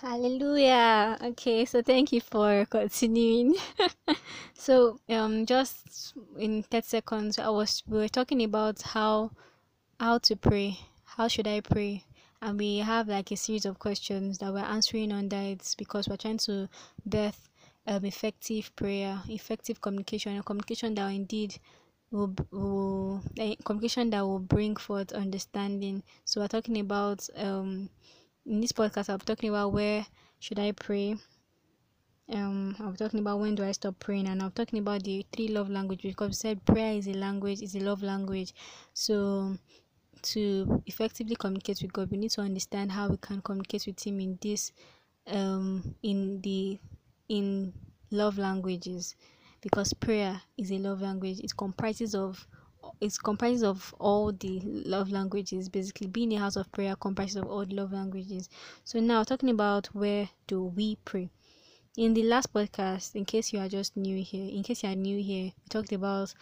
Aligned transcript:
Hallelujah. 0.00 1.18
Okay, 1.22 1.64
so 1.64 1.82
thank 1.82 2.10
you 2.12 2.20
for 2.20 2.64
continuing. 2.70 3.54
so, 4.54 4.98
um, 5.08 5.44
just 5.46 6.14
in 6.38 6.62
30 6.62 6.86
seconds, 6.86 7.38
I 7.38 7.50
was 7.50 7.82
we 7.86 7.98
were 7.98 8.08
talking 8.08 8.42
about 8.42 8.80
how 8.82 9.32
how 10.00 10.18
to 10.18 10.36
pray. 10.36 10.78
How 11.04 11.28
should 11.28 11.46
I 11.46 11.60
pray? 11.60 12.04
And 12.42 12.58
we 12.58 12.78
have 12.78 13.08
like 13.08 13.30
a 13.30 13.36
series 13.36 13.66
of 13.66 13.78
questions 13.78 14.38
that 14.38 14.52
we're 14.52 14.60
answering 14.76 15.12
on 15.12 15.28
that 15.28 15.74
because 15.76 16.08
we're 16.08 16.16
trying 16.16 16.38
to 16.48 16.68
birth 17.04 17.48
um, 17.86 18.04
effective 18.04 18.74
prayer, 18.76 19.20
effective 19.28 19.80
communication, 19.82 20.38
a 20.38 20.42
communication 20.42 20.94
that 20.94 21.08
indeed 21.08 21.58
will, 22.10 22.34
will 22.50 23.22
a 23.38 23.56
communication 23.64 24.10
that 24.10 24.22
will 24.22 24.38
bring 24.40 24.76
forth 24.76 25.12
understanding. 25.12 26.02
So 26.24 26.40
we're 26.40 26.48
talking 26.48 26.78
about 26.80 27.28
um 27.36 27.90
in 28.50 28.60
this 28.60 28.72
podcast 28.72 29.08
I'll 29.08 29.18
be 29.18 29.24
talking 29.24 29.48
about 29.48 29.72
where 29.72 30.04
should 30.40 30.58
I 30.58 30.72
pray. 30.72 31.14
Um, 32.32 32.74
I'm 32.80 32.96
talking 32.96 33.20
about 33.20 33.38
when 33.38 33.54
do 33.54 33.64
I 33.64 33.70
stop 33.70 33.98
praying, 34.00 34.26
and 34.26 34.42
I'm 34.42 34.50
talking 34.50 34.80
about 34.80 35.04
the 35.04 35.24
three 35.32 35.48
love 35.48 35.70
languages 35.70 36.10
because 36.10 36.28
we 36.30 36.34
said 36.34 36.64
prayer 36.64 36.94
is 36.94 37.06
a 37.06 37.12
language, 37.12 37.62
is 37.62 37.76
a 37.76 37.80
love 37.80 38.02
language. 38.02 38.52
So, 38.92 39.56
to 40.22 40.82
effectively 40.86 41.36
communicate 41.36 41.80
with 41.80 41.92
God, 41.92 42.10
we 42.10 42.18
need 42.18 42.32
to 42.32 42.40
understand 42.40 42.90
how 42.90 43.08
we 43.08 43.18
can 43.18 43.40
communicate 43.40 43.86
with 43.86 44.04
Him 44.04 44.20
in 44.20 44.38
this, 44.42 44.72
um, 45.28 45.94
in 46.02 46.40
the, 46.40 46.78
in 47.28 47.72
love 48.10 48.36
languages, 48.36 49.14
because 49.60 49.92
prayer 49.92 50.40
is 50.58 50.72
a 50.72 50.78
love 50.78 51.02
language. 51.02 51.38
It 51.40 51.56
comprises 51.56 52.16
of 52.16 52.46
it 53.00 53.16
comprised 53.22 53.64
of 53.64 53.94
all 53.98 54.32
the 54.32 54.60
love 54.64 55.10
languages 55.10 55.68
basically 55.68 56.06
being 56.06 56.32
a 56.32 56.38
house 56.38 56.56
of 56.56 56.70
prayer 56.72 56.96
comprises 56.96 57.36
of 57.36 57.46
all 57.48 57.64
the 57.64 57.74
love 57.74 57.92
languages. 57.92 58.48
So 58.84 59.00
now 59.00 59.24
talking 59.24 59.50
about 59.50 59.86
where 59.88 60.28
do 60.46 60.64
we 60.64 60.96
pray. 61.04 61.30
In 61.96 62.14
the 62.14 62.22
last 62.22 62.52
podcast 62.52 63.14
in 63.14 63.24
case 63.24 63.52
you 63.52 63.58
are 63.58 63.68
just 63.68 63.96
new 63.96 64.22
here 64.22 64.48
in 64.48 64.62
case 64.62 64.82
you 64.84 64.90
are 64.90 64.94
new 64.94 65.22
here 65.22 65.44
we 65.44 65.68
talked 65.68 65.92
about 65.92 66.32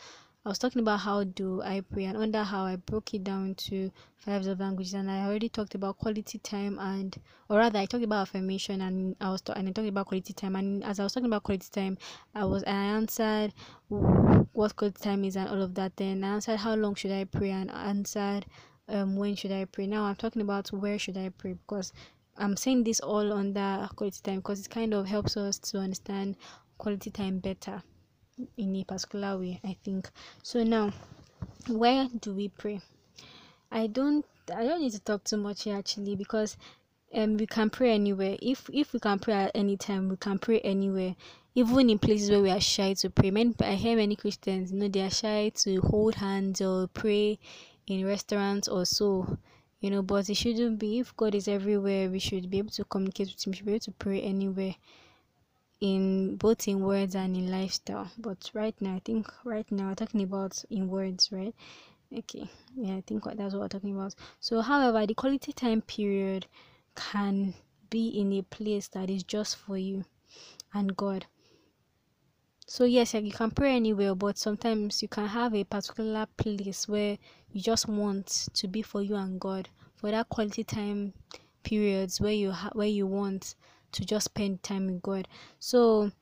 I 0.48 0.50
was 0.50 0.58
talking 0.58 0.80
about 0.80 1.00
how 1.00 1.24
do 1.24 1.60
I 1.60 1.82
pray 1.82 2.04
and 2.04 2.16
under 2.16 2.42
how 2.42 2.64
I 2.64 2.76
broke 2.76 3.12
it 3.12 3.22
down 3.22 3.54
to 3.56 3.92
five 4.16 4.46
love 4.46 4.60
languages 4.60 4.94
and 4.94 5.10
I 5.10 5.26
already 5.26 5.50
talked 5.50 5.74
about 5.74 5.98
quality 5.98 6.38
time 6.38 6.78
and 6.78 7.14
or 7.50 7.58
rather 7.58 7.78
I 7.78 7.84
talked 7.84 8.04
about 8.04 8.22
affirmation 8.22 8.80
and 8.80 9.14
I 9.20 9.28
was 9.28 9.42
and 9.54 9.68
I 9.68 9.72
talked 9.72 9.88
about 9.88 10.06
quality 10.06 10.32
time. 10.32 10.56
And 10.56 10.82
as 10.84 11.00
I 11.00 11.02
was 11.02 11.12
talking 11.12 11.26
about 11.26 11.42
quality 11.42 11.68
time 11.70 11.98
I 12.34 12.46
was 12.46 12.64
I 12.64 12.70
answered 12.70 13.52
what 13.88 14.74
quality 14.74 14.98
time 14.98 15.22
is 15.24 15.36
and 15.36 15.50
all 15.50 15.60
of 15.60 15.74
that. 15.74 15.94
Then 15.98 16.24
I 16.24 16.28
answered 16.28 16.56
how 16.60 16.74
long 16.76 16.94
should 16.94 17.12
I 17.12 17.24
pray 17.24 17.50
and 17.50 17.70
I 17.70 17.90
answered 17.90 18.46
um 18.88 19.16
when 19.16 19.36
should 19.36 19.52
I 19.52 19.66
pray. 19.66 19.86
Now 19.86 20.04
I'm 20.04 20.16
talking 20.16 20.40
about 20.40 20.72
where 20.72 20.98
should 20.98 21.18
I 21.18 21.28
pray 21.28 21.56
because 21.66 21.92
I'm 22.38 22.56
saying 22.56 22.84
this 22.84 23.00
all 23.00 23.34
under 23.34 23.86
quality 23.96 24.20
time 24.22 24.36
because 24.36 24.64
it 24.64 24.70
kind 24.70 24.94
of 24.94 25.08
helps 25.08 25.36
us 25.36 25.58
to 25.58 25.76
understand 25.76 26.36
quality 26.78 27.10
time 27.10 27.38
better 27.38 27.82
in 28.56 28.76
a 28.76 28.84
particular 28.84 29.38
way 29.38 29.60
i 29.64 29.76
think. 29.84 30.10
So 30.42 30.62
now 30.64 30.92
where 31.68 32.08
do 32.20 32.34
we 32.34 32.48
pray? 32.48 32.80
I 33.70 33.86
don't 33.86 34.24
i 34.54 34.64
don't 34.64 34.80
need 34.80 34.92
to 34.92 35.00
talk 35.00 35.24
too 35.24 35.36
much 35.36 35.64
here 35.64 35.76
actually 35.76 36.16
because 36.16 36.56
um 37.14 37.36
we 37.36 37.46
can 37.46 37.70
pray 37.70 37.92
anywhere. 37.92 38.36
If 38.40 38.68
if 38.72 38.92
we 38.92 39.00
can 39.00 39.18
pray 39.18 39.34
at 39.34 39.52
any 39.54 39.76
time 39.76 40.08
we 40.08 40.16
can 40.16 40.38
pray 40.38 40.60
anywhere. 40.60 41.16
Even 41.54 41.90
in 41.90 41.98
places 41.98 42.30
where 42.30 42.42
we 42.42 42.50
are 42.50 42.60
shy 42.60 42.94
to 42.94 43.10
pray. 43.10 43.30
Many 43.30 43.54
i 43.60 43.74
hear 43.74 43.96
many 43.96 44.16
christians 44.16 44.72
you 44.72 44.78
know 44.78 44.88
they 44.88 45.02
are 45.02 45.10
shy 45.10 45.50
to 45.56 45.80
hold 45.80 46.14
hands 46.16 46.60
or 46.60 46.86
pray 46.88 47.38
in 47.86 48.06
restaurants 48.06 48.68
or 48.68 48.84
so 48.84 49.38
you 49.80 49.90
know 49.90 50.02
but 50.02 50.28
it 50.28 50.36
shouldn't 50.36 50.78
be. 50.78 51.00
If 51.00 51.16
god 51.16 51.34
is 51.34 51.48
everywhere 51.48 52.08
we 52.10 52.18
should 52.18 52.48
be 52.50 52.58
able 52.58 52.70
to 52.70 52.84
communicate 52.84 53.28
with 53.28 53.46
him. 53.46 53.50
We 53.50 53.56
should 53.56 53.66
be 53.66 53.72
able 53.72 53.80
to 53.80 53.92
pray 53.92 54.22
anywhere 54.22 54.76
in 55.80 56.36
both 56.36 56.66
in 56.66 56.80
words 56.80 57.14
and 57.14 57.36
in 57.36 57.50
lifestyle. 57.50 58.10
But 58.18 58.50
right 58.54 58.74
now 58.80 58.96
i 58.96 59.00
think 59.04 59.28
right 59.44 59.70
now 59.70 59.88
we're 59.88 59.94
talking 59.94 60.22
about 60.22 60.64
in 60.70 60.88
words 60.88 61.30
right? 61.32 61.54
Okay. 62.16 62.48
Yeah 62.74 62.96
i 62.96 63.00
think 63.06 63.24
that's 63.24 63.54
what 63.54 63.60
we're 63.60 63.68
talking 63.68 63.94
about. 63.96 64.14
So 64.40 64.60
however 64.60 65.06
the 65.06 65.14
quality 65.14 65.52
time 65.52 65.82
period 65.82 66.46
can 66.94 67.54
be 67.90 68.08
in 68.08 68.32
a 68.32 68.42
place 68.42 68.88
that 68.88 69.08
is 69.08 69.22
just 69.22 69.56
for 69.56 69.78
you 69.78 70.04
and 70.74 70.96
god. 70.96 71.26
So 72.66 72.84
yes 72.84 73.14
you 73.14 73.32
can 73.32 73.50
pray 73.50 73.76
anywhere 73.76 74.14
but 74.14 74.36
sometimes 74.36 75.00
you 75.00 75.08
can 75.08 75.26
have 75.28 75.54
a 75.54 75.64
particular 75.64 76.26
place 76.36 76.88
where 76.88 77.18
you 77.50 77.60
just 77.62 77.88
want 77.88 78.48
to 78.52 78.68
be 78.68 78.82
for 78.82 79.00
you 79.00 79.14
and 79.16 79.40
god. 79.40 79.68
For 79.96 80.10
that 80.10 80.28
quality 80.28 80.64
time 80.64 81.14
periods 81.62 82.20
where 82.20 82.32
you 82.32 82.52
ha- 82.52 82.70
where 82.72 82.86
you 82.88 83.06
want 83.06 83.54
to 83.92 84.04
just 84.04 84.26
spend 84.26 84.62
time 84.62 84.86
with 84.86 85.02
God. 85.02 85.28
So 85.58 86.12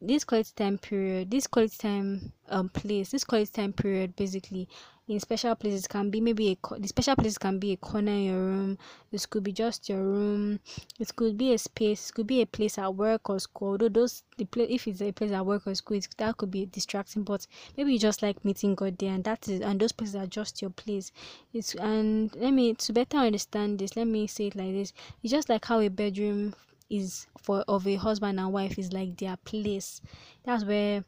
this 0.00 0.24
quality 0.24 0.50
time 0.56 0.78
period, 0.78 1.30
this 1.30 1.46
quality 1.46 1.76
time 1.78 2.32
um 2.48 2.68
place, 2.68 3.10
this 3.10 3.24
quality 3.24 3.50
time 3.52 3.72
period 3.72 4.16
basically 4.16 4.68
in 5.08 5.18
special 5.18 5.54
places 5.56 5.88
can 5.88 6.10
be 6.10 6.20
maybe 6.20 6.52
a 6.52 6.78
the 6.78 6.86
special 6.86 7.16
places 7.16 7.36
can 7.36 7.58
be 7.58 7.72
a 7.72 7.76
corner 7.76 8.12
in 8.12 8.24
your 8.24 8.38
room. 8.38 8.78
This 9.10 9.26
could 9.26 9.42
be 9.42 9.52
just 9.52 9.88
your 9.88 10.02
room. 10.02 10.60
It 10.98 11.14
could 11.16 11.36
be 11.36 11.52
a 11.52 11.58
space 11.58 12.10
it 12.10 12.14
could 12.14 12.26
be 12.26 12.40
a 12.40 12.46
place 12.46 12.78
at 12.78 12.94
work 12.94 13.28
or 13.28 13.40
school. 13.40 13.72
Although 13.72 13.88
those 13.88 14.22
the 14.38 14.44
place 14.44 14.68
if 14.70 14.86
it's 14.86 15.02
a 15.02 15.10
place 15.12 15.32
at 15.32 15.44
work 15.44 15.66
or 15.66 15.74
school 15.74 16.00
that 16.18 16.36
could 16.36 16.50
be 16.50 16.66
distracting 16.66 17.24
but 17.24 17.46
maybe 17.76 17.92
you 17.92 17.98
just 17.98 18.22
like 18.22 18.44
meeting 18.44 18.74
god 18.74 18.96
there 18.98 19.12
and 19.12 19.24
that 19.24 19.48
is 19.48 19.60
and 19.60 19.80
those 19.80 19.92
places 19.92 20.14
are 20.14 20.26
just 20.26 20.62
your 20.62 20.70
place. 20.70 21.10
It's 21.52 21.74
and 21.74 22.34
let 22.36 22.52
me 22.52 22.74
to 22.74 22.92
better 22.92 23.18
understand 23.18 23.80
this 23.80 23.96
let 23.96 24.06
me 24.06 24.28
say 24.28 24.46
it 24.46 24.56
like 24.56 24.72
this. 24.72 24.92
It's 25.22 25.32
just 25.32 25.48
like 25.48 25.64
how 25.64 25.80
a 25.80 25.88
bedroom 25.88 26.54
is 26.88 27.26
for 27.38 27.64
of 27.66 27.86
a 27.88 27.96
husband 27.96 28.38
and 28.38 28.52
wife 28.52 28.78
is 28.78 28.92
like 28.92 29.16
their 29.16 29.36
place. 29.38 30.00
That's 30.44 30.64
where 30.64 31.04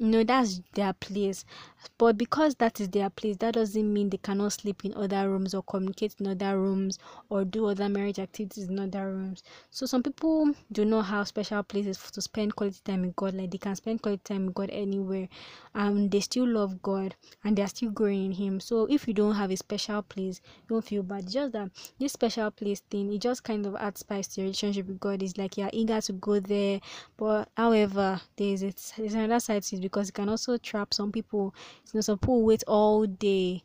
no 0.00 0.24
that's 0.24 0.60
their 0.74 0.92
place 0.92 1.44
but 1.98 2.16
because 2.18 2.54
that 2.56 2.80
is 2.80 2.88
their 2.90 3.10
place 3.10 3.36
that 3.38 3.54
doesn't 3.54 3.92
mean 3.92 4.10
they 4.10 4.16
cannot 4.18 4.52
sleep 4.52 4.84
in 4.84 4.94
other 4.94 5.28
rooms 5.30 5.54
or 5.54 5.62
communicate 5.62 6.14
in 6.20 6.26
other 6.26 6.58
rooms 6.58 6.98
or 7.28 7.44
do 7.44 7.66
other 7.66 7.88
marriage 7.88 8.18
activities 8.18 8.68
in 8.68 8.78
other 8.78 9.12
rooms. 9.12 9.42
So 9.70 9.86
some 9.86 10.02
people 10.02 10.54
do 10.72 10.84
not 10.84 11.02
have 11.02 11.28
special 11.28 11.62
places 11.62 11.98
to 12.12 12.20
spend 12.20 12.56
quality 12.56 12.80
time 12.84 13.02
with 13.02 13.16
god 13.16 13.34
like 13.34 13.50
they 13.50 13.58
can 13.58 13.76
spend 13.76 14.02
quality 14.02 14.22
time 14.24 14.46
with 14.46 14.54
god 14.54 14.70
anywhere 14.70 15.28
and 15.74 16.10
they 16.10 16.20
still 16.20 16.46
love 16.46 16.82
god 16.82 17.14
and 17.44 17.56
they're 17.56 17.66
still 17.68 17.90
growing 17.90 18.26
in 18.26 18.32
him. 18.32 18.60
So 18.60 18.86
if 18.90 19.06
you 19.08 19.14
don't 19.14 19.34
have 19.34 19.50
a 19.50 19.56
special 19.56 20.02
place 20.02 20.40
don't 20.68 20.84
feel 20.84 21.02
bad. 21.02 21.28
Just 21.28 21.52
that 21.52 21.70
this 21.98 22.12
special 22.12 22.50
place 22.50 22.80
thing 22.80 23.12
it 23.12 23.20
just 23.20 23.44
kind 23.44 23.66
of 23.66 23.76
adds 23.76 24.00
spice 24.00 24.28
to 24.28 24.40
your 24.40 24.46
relationship 24.46 24.86
with 24.86 25.00
god. 25.00 25.22
It's 25.22 25.36
like 25.36 25.56
you're 25.56 25.70
eager 25.72 26.00
to 26.00 26.12
go 26.12 26.40
there 26.40 26.80
but 27.16 27.48
however 27.56 28.20
there's 28.36 28.62
it's 28.62 28.92
there's 28.92 29.14
another 29.14 29.40
side 29.40 29.62
to 29.62 29.76
it 29.76 29.82
because 29.82 30.08
it 30.08 30.12
can 30.12 30.28
also 30.28 30.56
trap 30.58 30.94
some 30.94 31.12
people 31.12 31.54
you 31.86 31.92
know 31.94 32.00
some 32.00 32.18
people 32.18 32.42
wait 32.42 32.62
all 32.66 33.06
day 33.06 33.62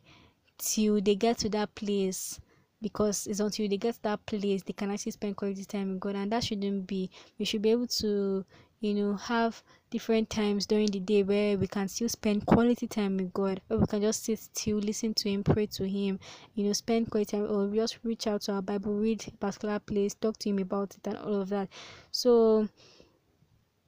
till 0.58 1.00
they 1.00 1.14
get 1.14 1.38
to 1.38 1.48
that 1.48 1.74
place 1.74 2.40
because 2.82 3.26
it's 3.26 3.40
until 3.40 3.68
they 3.68 3.76
get 3.76 3.94
to 3.94 4.02
that 4.02 4.24
place 4.26 4.62
they 4.62 4.72
can 4.72 4.90
actually 4.90 5.12
spend 5.12 5.36
quality 5.36 5.64
time 5.64 5.90
with 5.90 6.00
God 6.00 6.16
and 6.16 6.32
that 6.32 6.44
shouldn't 6.44 6.86
be. 6.86 7.10
We 7.38 7.44
should 7.44 7.62
be 7.62 7.70
able 7.70 7.86
to 7.86 8.44
you 8.80 8.94
know 8.94 9.14
have 9.14 9.62
different 9.90 10.30
times 10.30 10.64
during 10.66 10.86
the 10.86 11.00
day 11.00 11.22
where 11.22 11.58
we 11.58 11.66
can 11.66 11.86
still 11.88 12.08
spend 12.08 12.46
quality 12.46 12.86
time 12.86 13.18
with 13.18 13.32
God 13.32 13.60
where 13.66 13.78
we 13.78 13.86
can 13.86 14.00
just 14.00 14.24
sit 14.24 14.38
still 14.38 14.78
listen 14.78 15.12
to 15.14 15.28
him 15.28 15.44
pray 15.44 15.66
to 15.66 15.86
him 15.86 16.18
you 16.54 16.64
know 16.64 16.72
spend 16.72 17.10
quality 17.10 17.36
time 17.36 17.50
or 17.50 17.68
just 17.74 17.98
reach 18.04 18.26
out 18.26 18.40
to 18.42 18.52
our 18.52 18.62
Bible 18.62 18.94
read 18.94 19.22
a 19.28 19.30
particular 19.32 19.78
place 19.78 20.14
talk 20.14 20.38
to 20.38 20.48
him 20.48 20.58
about 20.58 20.94
it 20.96 21.06
and 21.06 21.18
all 21.18 21.42
of 21.42 21.48
that. 21.50 21.68
So 22.10 22.68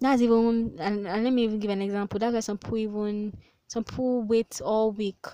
that's 0.00 0.20
even 0.20 0.76
and, 0.78 1.06
and 1.06 1.24
let 1.24 1.32
me 1.32 1.44
even 1.44 1.60
give 1.60 1.70
an 1.70 1.80
example. 1.82 2.18
That's 2.18 2.34
why 2.34 2.40
some 2.40 2.58
people 2.58 2.76
even 2.76 3.32
some 3.72 3.84
people 3.84 4.20
wait 4.20 4.60
all 4.60 4.92
week 4.92 5.24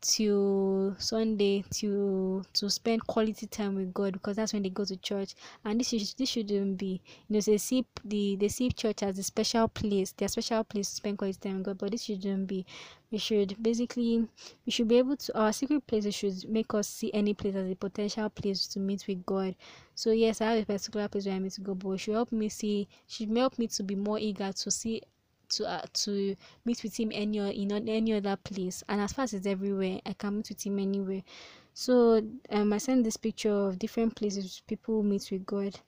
till 0.00 0.96
Sunday 0.98 1.62
to 1.70 2.42
to 2.52 2.68
spend 2.68 3.06
quality 3.06 3.46
time 3.46 3.76
with 3.76 3.94
God 3.94 4.14
because 4.14 4.34
that's 4.34 4.52
when 4.52 4.64
they 4.64 4.70
go 4.70 4.84
to 4.84 4.96
church. 4.96 5.36
And 5.64 5.78
this 5.78 5.92
is 5.92 6.14
this 6.14 6.30
shouldn't 6.30 6.78
be. 6.78 7.00
You 7.28 7.34
know 7.34 7.40
they 7.40 7.58
see 7.58 7.86
the 8.04 8.34
they 8.34 8.48
see 8.48 8.72
church 8.72 9.04
as 9.04 9.20
a 9.20 9.22
special 9.22 9.68
place. 9.68 10.10
Their 10.10 10.26
special 10.26 10.64
place 10.64 10.90
to 10.90 10.96
spend 10.96 11.18
quality 11.18 11.38
time 11.38 11.58
with 11.58 11.66
God 11.66 11.78
but 11.78 11.92
this 11.92 12.02
shouldn't 12.02 12.48
be. 12.48 12.66
We 13.12 13.18
should 13.18 13.62
basically 13.62 14.26
we 14.66 14.72
should 14.72 14.88
be 14.88 14.98
able 14.98 15.16
to 15.16 15.38
our 15.38 15.52
secret 15.52 15.86
places 15.86 16.16
should 16.16 16.48
make 16.48 16.74
us 16.74 16.88
see 16.88 17.12
any 17.14 17.34
place 17.34 17.54
as 17.54 17.70
a 17.70 17.76
potential 17.76 18.30
place 18.30 18.66
to 18.66 18.80
meet 18.80 19.06
with 19.06 19.24
God. 19.24 19.54
So 19.94 20.10
yes 20.10 20.40
I 20.40 20.54
have 20.54 20.62
a 20.64 20.66
particular 20.66 21.06
place 21.06 21.26
where 21.26 21.36
I 21.36 21.38
meet 21.38 21.52
to 21.52 21.60
go 21.60 21.76
but 21.76 22.00
should 22.00 22.14
help 22.14 22.32
me 22.32 22.48
see 22.48 22.88
should 23.06 23.30
help 23.36 23.60
me 23.60 23.68
to 23.68 23.84
be 23.84 23.94
more 23.94 24.18
eager 24.18 24.52
to 24.52 24.70
see 24.72 25.02
to 25.52 25.66
uh, 25.68 25.82
to 25.92 26.36
meet 26.64 26.82
with 26.82 26.98
him 26.98 27.10
any 27.14 27.38
in 27.62 27.70
any 27.88 28.14
other 28.14 28.36
place. 28.36 28.82
And 28.88 29.00
as 29.00 29.12
far 29.12 29.24
as 29.24 29.34
it's 29.34 29.46
everywhere 29.46 30.00
i 30.06 30.12
can 30.12 30.36
meet 30.36 30.48
with 30.48 30.64
him 30.66 30.78
anywhere. 30.78 31.22
So 31.74 32.22
um 32.50 32.72
i 32.72 32.78
sent 32.78 33.04
this 33.04 33.16
picture 33.16 33.52
of 33.68 33.78
different 33.78 34.14
places 34.14 34.62
people 34.66 35.02
meet 35.02 35.28
with 35.30 35.46
god 35.46 35.78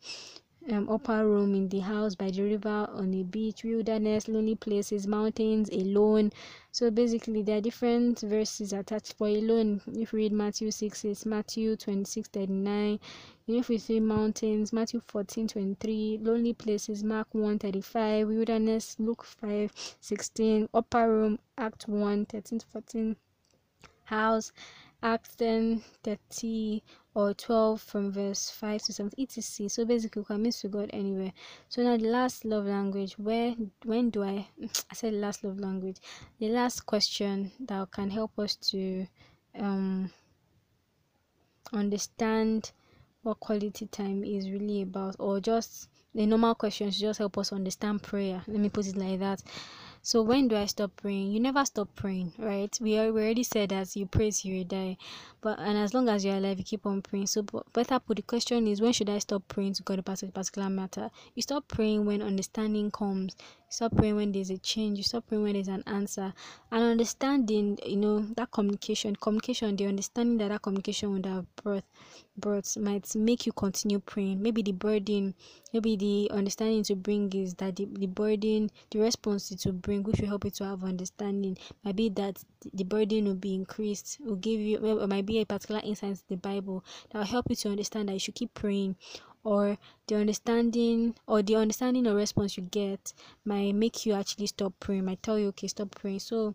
um, 0.70 0.88
upper 0.88 1.26
room 1.26 1.54
in 1.54 1.68
the 1.68 1.80
house 1.80 2.14
by 2.14 2.30
the 2.30 2.42
river 2.42 2.88
on 2.92 3.12
a 3.14 3.22
beach 3.22 3.64
wilderness 3.64 4.28
lonely 4.28 4.54
places 4.54 5.06
mountains 5.06 5.68
alone. 5.70 6.32
So 6.72 6.90
basically 6.90 7.42
there 7.42 7.58
are 7.58 7.60
different 7.60 8.20
verses 8.20 8.72
attached 8.72 9.14
for 9.14 9.28
alone 9.28 9.80
if 9.86 10.12
you 10.12 10.18
read 10.18 10.32
matthew 10.32 10.70
6 10.70 11.04
it's 11.04 11.26
matthew 11.26 11.76
26 11.76 12.28
39 12.28 12.98
if 13.46 13.68
we 13.68 13.78
see 13.78 14.00
mountains 14.00 14.72
matthew 14.72 15.00
14 15.00 15.46
23 15.48 16.18
lonely 16.22 16.52
places 16.52 17.04
mark 17.04 17.28
1 17.32 17.58
35 17.58 18.26
wilderness 18.26 18.96
luke 18.98 19.24
5 19.24 19.70
16 20.00 20.68
upper 20.74 21.10
room 21.10 21.38
act 21.58 21.86
1 21.86 22.26
13 22.26 22.60
14 22.72 23.16
house 24.04 24.52
Acts 25.04 25.36
10 25.36 25.82
30 26.02 26.82
or 27.14 27.32
12 27.32 27.80
from 27.80 28.10
verse 28.10 28.50
5 28.50 28.82
to 28.82 28.92
7 28.92 29.12
etc 29.18 29.68
so 29.68 29.84
basically 29.84 30.20
you 30.20 30.24
can 30.24 30.42
meet 30.42 30.58
with 30.62 30.72
god 30.72 30.90
anywhere. 30.92 31.32
So 31.68 31.82
now 31.82 31.96
the 31.96 32.08
last 32.08 32.44
love 32.44 32.66
language 32.66 33.18
where 33.18 33.54
when 33.84 34.10
do 34.10 34.24
i 34.24 34.46
i 34.90 34.94
said 34.94 35.14
last 35.14 35.44
love 35.44 35.60
language. 35.60 35.98
The 36.40 36.48
last 36.48 36.86
question 36.86 37.52
that 37.60 37.90
can 37.90 38.10
help 38.10 38.38
us 38.38 38.56
to 38.70 39.06
um 39.58 40.10
understand 41.72 42.72
what 43.22 43.40
quality 43.40 43.86
time 43.86 44.22
is 44.24 44.50
really 44.50 44.82
about 44.82 45.16
or 45.18 45.40
just 45.40 45.88
the 46.14 46.26
normal 46.26 46.54
questions 46.54 47.00
just 47.00 47.18
help 47.18 47.38
us 47.38 47.52
understand 47.52 48.02
prayer. 48.02 48.42
Let 48.46 48.60
me 48.60 48.68
put 48.68 48.86
it 48.86 48.96
like 48.96 49.20
that 49.20 49.42
so 50.04 50.20
when 50.20 50.48
do 50.48 50.56
I 50.56 50.66
stop 50.66 50.94
praying? 50.96 51.32
You 51.32 51.40
never 51.40 51.64
stop 51.64 51.88
praying, 51.96 52.34
right? 52.38 52.78
We 52.78 52.98
already 52.98 53.42
said 53.42 53.70
that 53.70 53.96
you 53.96 54.04
pray 54.04 54.30
till 54.32 54.50
you 54.50 54.62
die, 54.62 54.98
but 55.40 55.58
and 55.58 55.78
as 55.78 55.94
long 55.94 56.10
as 56.10 56.26
you're 56.26 56.36
alive, 56.36 56.58
you 56.58 56.64
keep 56.64 56.84
on 56.84 57.00
praying. 57.00 57.28
So 57.28 57.40
but 57.40 57.72
better 57.72 57.98
put 57.98 58.16
the 58.16 58.22
question 58.22 58.68
is 58.68 58.82
when 58.82 58.92
should 58.92 59.08
I 59.08 59.18
stop 59.18 59.48
praying 59.48 59.72
to 59.74 59.82
God 59.82 60.00
about 60.00 60.22
a 60.22 60.26
particular 60.26 60.68
matter? 60.68 61.10
You 61.34 61.40
stop 61.40 61.68
praying 61.68 62.04
when 62.04 62.20
understanding 62.20 62.90
comes. 62.90 63.34
Stop 63.68 63.96
praying 63.96 64.16
when 64.16 64.30
there's 64.30 64.50
a 64.50 64.58
change. 64.58 64.98
You 64.98 65.02
stop 65.02 65.26
praying 65.26 65.42
when 65.42 65.54
there's 65.54 65.68
an 65.68 65.82
answer. 65.86 66.32
And 66.70 66.82
understanding, 66.82 67.78
you 67.84 67.96
know, 67.96 68.20
that 68.36 68.50
communication, 68.52 69.16
communication, 69.16 69.74
the 69.74 69.86
understanding 69.86 70.38
that 70.38 70.48
that 70.48 70.62
communication 70.62 71.12
would 71.12 71.26
have 71.26 71.46
brought, 71.56 71.84
brought 72.36 72.76
might 72.76 73.14
make 73.16 73.46
you 73.46 73.52
continue 73.52 73.98
praying. 73.98 74.40
Maybe 74.40 74.62
the 74.62 74.72
burden, 74.72 75.34
maybe 75.72 75.96
the 75.96 76.30
understanding 76.32 76.84
to 76.84 76.94
bring 76.94 77.32
is 77.32 77.54
that 77.54 77.76
the, 77.76 77.86
the 77.86 78.06
burden, 78.06 78.70
the 78.90 79.00
response 79.00 79.48
to 79.48 79.72
bring 79.72 80.04
which 80.04 80.20
will 80.20 80.28
help 80.28 80.44
you 80.44 80.50
to 80.52 80.64
have 80.64 80.84
understanding. 80.84 81.58
Might 81.84 81.96
be 81.96 82.10
that 82.10 82.42
the 82.72 82.84
burden 82.84 83.24
will 83.24 83.34
be 83.34 83.54
increased, 83.54 84.18
will 84.20 84.36
give 84.36 84.60
you, 84.60 85.00
it 85.00 85.08
might 85.08 85.26
be 85.26 85.40
a 85.40 85.46
particular 85.46 85.80
insight 85.82 86.10
in 86.10 86.18
the 86.28 86.36
Bible 86.36 86.84
that 87.10 87.18
will 87.18 87.24
help 87.24 87.46
you 87.48 87.56
to 87.56 87.70
understand 87.70 88.08
that 88.08 88.12
you 88.12 88.20
should 88.20 88.34
keep 88.36 88.54
praying 88.54 88.96
or 89.44 89.78
the 90.08 90.16
understanding 90.16 91.14
or 91.26 91.42
the 91.42 91.54
understanding 91.56 92.06
or 92.06 92.14
response 92.14 92.56
you 92.56 92.64
get 92.64 93.12
might 93.44 93.74
make 93.74 94.04
you 94.06 94.14
actually 94.14 94.46
stop 94.46 94.72
praying 94.80 95.04
might 95.04 95.22
tell 95.22 95.38
you 95.38 95.48
okay 95.48 95.68
stop 95.68 95.94
praying. 95.94 96.18
So 96.20 96.54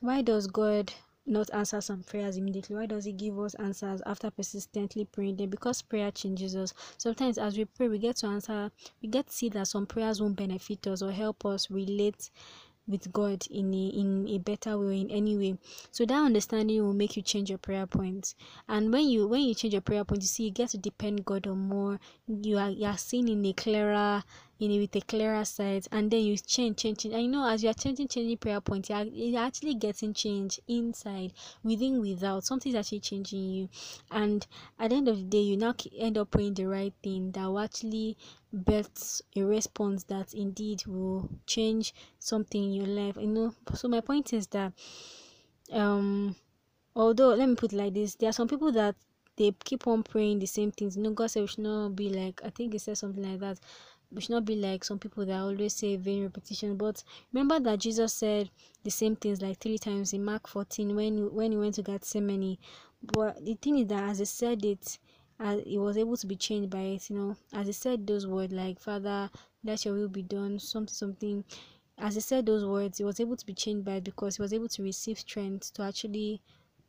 why 0.00 0.22
does 0.22 0.46
god 0.46 0.92
not 1.26 1.48
answer 1.54 1.80
some 1.80 2.02
prayers 2.02 2.36
immediately? 2.36 2.76
Why 2.76 2.86
does 2.86 3.04
he 3.06 3.12
give 3.12 3.38
us 3.38 3.54
answers 3.54 4.02
after 4.04 4.30
persistently 4.30 5.06
praying 5.06 5.36
them? 5.36 5.48
Because 5.50 5.80
prayer 5.80 6.10
changes 6.10 6.54
us. 6.54 6.74
Sometimes 6.98 7.38
as 7.38 7.56
we 7.56 7.64
pray 7.64 7.88
we 7.88 7.98
get 7.98 8.16
to 8.16 8.26
answer 8.26 8.70
we 9.00 9.08
get 9.08 9.28
to 9.28 9.32
see 9.32 9.48
that 9.50 9.68
some 9.68 9.86
prayers 9.86 10.20
won't 10.20 10.36
benefit 10.36 10.86
us 10.86 11.00
or 11.02 11.12
help 11.12 11.46
us 11.46 11.70
relate 11.70 12.30
with 12.86 13.12
God 13.12 13.46
in 13.50 13.72
a 13.72 13.86
in 13.88 14.28
a 14.28 14.38
better 14.38 14.78
way 14.78 15.00
in 15.00 15.10
any 15.10 15.36
way. 15.36 15.58
So 15.90 16.04
that 16.04 16.14
understanding 16.14 16.82
will 16.82 16.92
make 16.92 17.16
you 17.16 17.22
change 17.22 17.48
your 17.48 17.58
prayer 17.58 17.86
points. 17.86 18.34
And 18.68 18.92
when 18.92 19.08
you 19.08 19.26
when 19.26 19.42
you 19.42 19.54
change 19.54 19.72
your 19.74 19.80
prayer 19.80 20.04
point, 20.04 20.22
you 20.22 20.28
see 20.28 20.44
you 20.44 20.50
get 20.50 20.70
to 20.70 20.78
depend 20.78 21.24
God 21.24 21.46
on 21.46 21.58
more. 21.58 21.98
You 22.26 22.58
are 22.58 22.70
you 22.70 22.86
are 22.86 22.98
seeing 22.98 23.28
in 23.28 23.44
a 23.46 23.52
clearer 23.52 24.22
in 24.60 24.70
a, 24.70 24.78
with 24.78 24.94
a 24.96 25.00
clearer 25.00 25.44
sight 25.44 25.86
and 25.90 26.10
then 26.10 26.22
you 26.24 26.36
change 26.36 26.76
change 26.76 26.98
change. 26.98 27.14
And 27.14 27.24
you 27.24 27.28
know 27.28 27.48
as 27.48 27.62
you 27.62 27.70
are 27.70 27.74
changing 27.74 28.08
changing 28.08 28.38
prayer 28.38 28.60
points, 28.60 28.90
you 28.90 28.96
are, 28.96 29.04
you're 29.04 29.40
actually 29.40 29.74
getting 29.74 30.14
change 30.14 30.60
inside, 30.68 31.32
within, 31.62 32.00
without. 32.00 32.44
Something's 32.44 32.74
actually 32.76 33.00
changing 33.00 33.50
you. 33.50 33.68
And 34.10 34.46
at 34.78 34.90
the 34.90 34.96
end 34.96 35.08
of 35.08 35.16
the 35.16 35.24
day, 35.24 35.40
you 35.40 35.56
now 35.56 35.74
end 35.98 36.18
up 36.18 36.30
praying 36.30 36.54
the 36.54 36.66
right 36.66 36.94
thing 37.02 37.32
that 37.32 37.46
will 37.46 37.60
actually 37.60 38.16
births 38.54 39.20
a 39.36 39.42
response 39.42 40.04
that 40.04 40.32
indeed 40.32 40.86
will 40.86 41.28
change 41.46 41.92
something 42.18 42.62
in 42.62 42.72
your 42.72 42.86
life. 42.86 43.16
You 43.16 43.26
know 43.26 43.54
so 43.74 43.88
my 43.88 44.00
point 44.00 44.32
is 44.32 44.46
that 44.48 44.72
um 45.72 46.36
although 46.94 47.34
let 47.34 47.48
me 47.48 47.54
put 47.54 47.72
it 47.72 47.76
like 47.76 47.94
this 47.94 48.14
there 48.16 48.28
are 48.28 48.32
some 48.32 48.48
people 48.48 48.72
that 48.72 48.94
they 49.36 49.52
keep 49.64 49.86
on 49.88 50.02
praying 50.02 50.38
the 50.38 50.46
same 50.46 50.70
things. 50.70 50.96
You 50.96 51.02
know 51.02 51.10
god 51.10 51.30
said 51.30 51.40
we 51.42 51.46
should 51.48 51.64
not 51.64 51.96
be 51.96 52.08
like 52.08 52.40
i 52.44 52.50
think 52.50 52.72
he 52.72 52.78
said 52.78 52.96
something 52.98 53.22
like 53.22 53.40
that 53.40 53.58
we 54.12 54.20
should 54.20 54.30
not 54.30 54.44
be 54.44 54.54
like 54.54 54.84
some 54.84 54.98
people 54.98 55.26
that 55.26 55.40
always 55.40 55.74
say 55.74 55.96
vain 55.96 56.22
repetition. 56.22 56.76
But 56.76 57.02
remember 57.32 57.58
that 57.60 57.80
jesus 57.80 58.12
said 58.14 58.50
the 58.84 58.90
same 58.90 59.16
things 59.16 59.42
like 59.42 59.58
three 59.58 59.78
times 59.78 60.12
in 60.12 60.24
mark 60.24 60.46
14 60.46 60.94
when 60.94 61.34
when 61.34 61.52
he 61.52 61.58
went 61.58 61.74
to 61.76 61.82
gethsemane. 61.82 62.58
But 63.02 63.44
the 63.44 63.54
thing 63.54 63.78
is 63.78 63.88
that 63.88 64.04
as 64.04 64.18
he 64.20 64.24
said 64.24 64.64
it 64.64 64.98
as 65.38 65.60
he 65.64 65.78
was 65.78 65.96
able 65.96 66.16
to 66.16 66.26
be 66.26 66.36
changed 66.36 66.70
by 66.70 66.80
it 66.80 67.10
you 67.10 67.16
know. 67.16 67.36
As 67.52 67.66
he 67.66 67.72
said 67.72 68.06
those 68.06 68.26
words 68.26 68.52
like 68.52 68.78
father 68.80 69.30
let 69.62 69.84
your 69.84 69.94
will 69.94 70.08
be 70.08 70.22
done 70.22 70.58
something 70.58 70.94
something. 70.94 71.44
As 71.98 72.14
he 72.14 72.20
said 72.20 72.46
those 72.46 72.64
words 72.64 72.98
he 72.98 73.04
was 73.04 73.20
able 73.20 73.36
to 73.36 73.46
be 73.46 73.54
changed 73.54 73.84
by 73.84 73.94
it 73.94 74.04
because 74.04 74.36
he 74.36 74.42
was 74.42 74.52
able 74.52 74.68
to 74.68 74.82
receive 74.82 75.18
strength 75.18 75.72
to 75.74 75.82
actually 75.82 76.40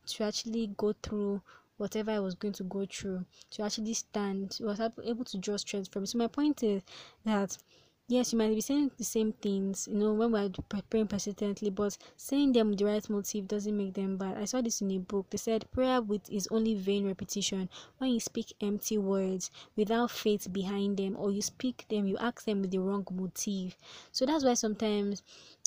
to 0.08 0.24
actually 0.24 0.68
go 0.78 0.94
through 1.02 1.42
whatever 1.78 2.12
I 2.12 2.20
was 2.20 2.36
going 2.36 2.54
to 2.54 2.64
go 2.64 2.86
through 2.86 3.26
to 3.52 3.64
actually 3.64 3.94
stand. 3.94 4.58
Was 4.62 4.80
able 5.04 5.26
to 5.26 5.38
draw 5.38 5.58
strength 5.58 5.92
from 5.92 6.04
it. 6.04 6.08
So 6.08 6.18
my 6.18 6.28
point 6.28 6.64
is 6.64 6.84
that 7.26 7.58
yes, 8.07 8.31
you 8.31 8.38
might 8.40 8.54
be 8.54 8.62
saying 8.62 8.92
the 8.98 9.04
same 9.04 9.34
things, 9.34 9.88
you 9.92 9.98
know, 9.98 10.13
when 10.13 10.31
we're 10.31 10.50
praying 10.90 11.07
persistently, 11.07 11.69
but 11.69 11.98
saying 12.16 12.52
them 12.54 12.69
with 12.69 12.80
the 12.80 12.86
right 12.86 13.10
motive 13.10 13.48
doesn't 13.48 13.75
make 13.78 13.94
them 13.94 14.18
bad. 14.18 14.38
I 14.38 14.46
saw 14.46 14.62
this 14.62 14.81
in 14.81 14.92
a 14.92 14.98
book. 15.00 15.30
They 15.30 15.38
said 15.38 15.69
prayer 15.72 16.02
with 16.02 16.30
is 16.31 16.48
only 16.52 16.75
vain 16.75 17.06
repetition 17.07 17.69
when 17.98 18.12
you 18.12 18.19
speak 18.19 18.54
empty 18.62 18.98
words 18.98 19.52
without 19.75 20.12
faith 20.12 20.52
behind 20.52 20.98
them, 20.98 21.16
or 21.18 21.31
you 21.31 21.42
speak 21.42 21.86
them, 21.90 22.06
you 22.07 22.18
ask 22.18 22.46
them 22.46 22.62
with 22.62 22.72
the 22.72 22.80
wrong 22.80 23.06
motive. 23.12 23.75
So 24.12 24.25
that's 24.25 24.44
why 24.44 24.54
sometimes, 24.54 25.24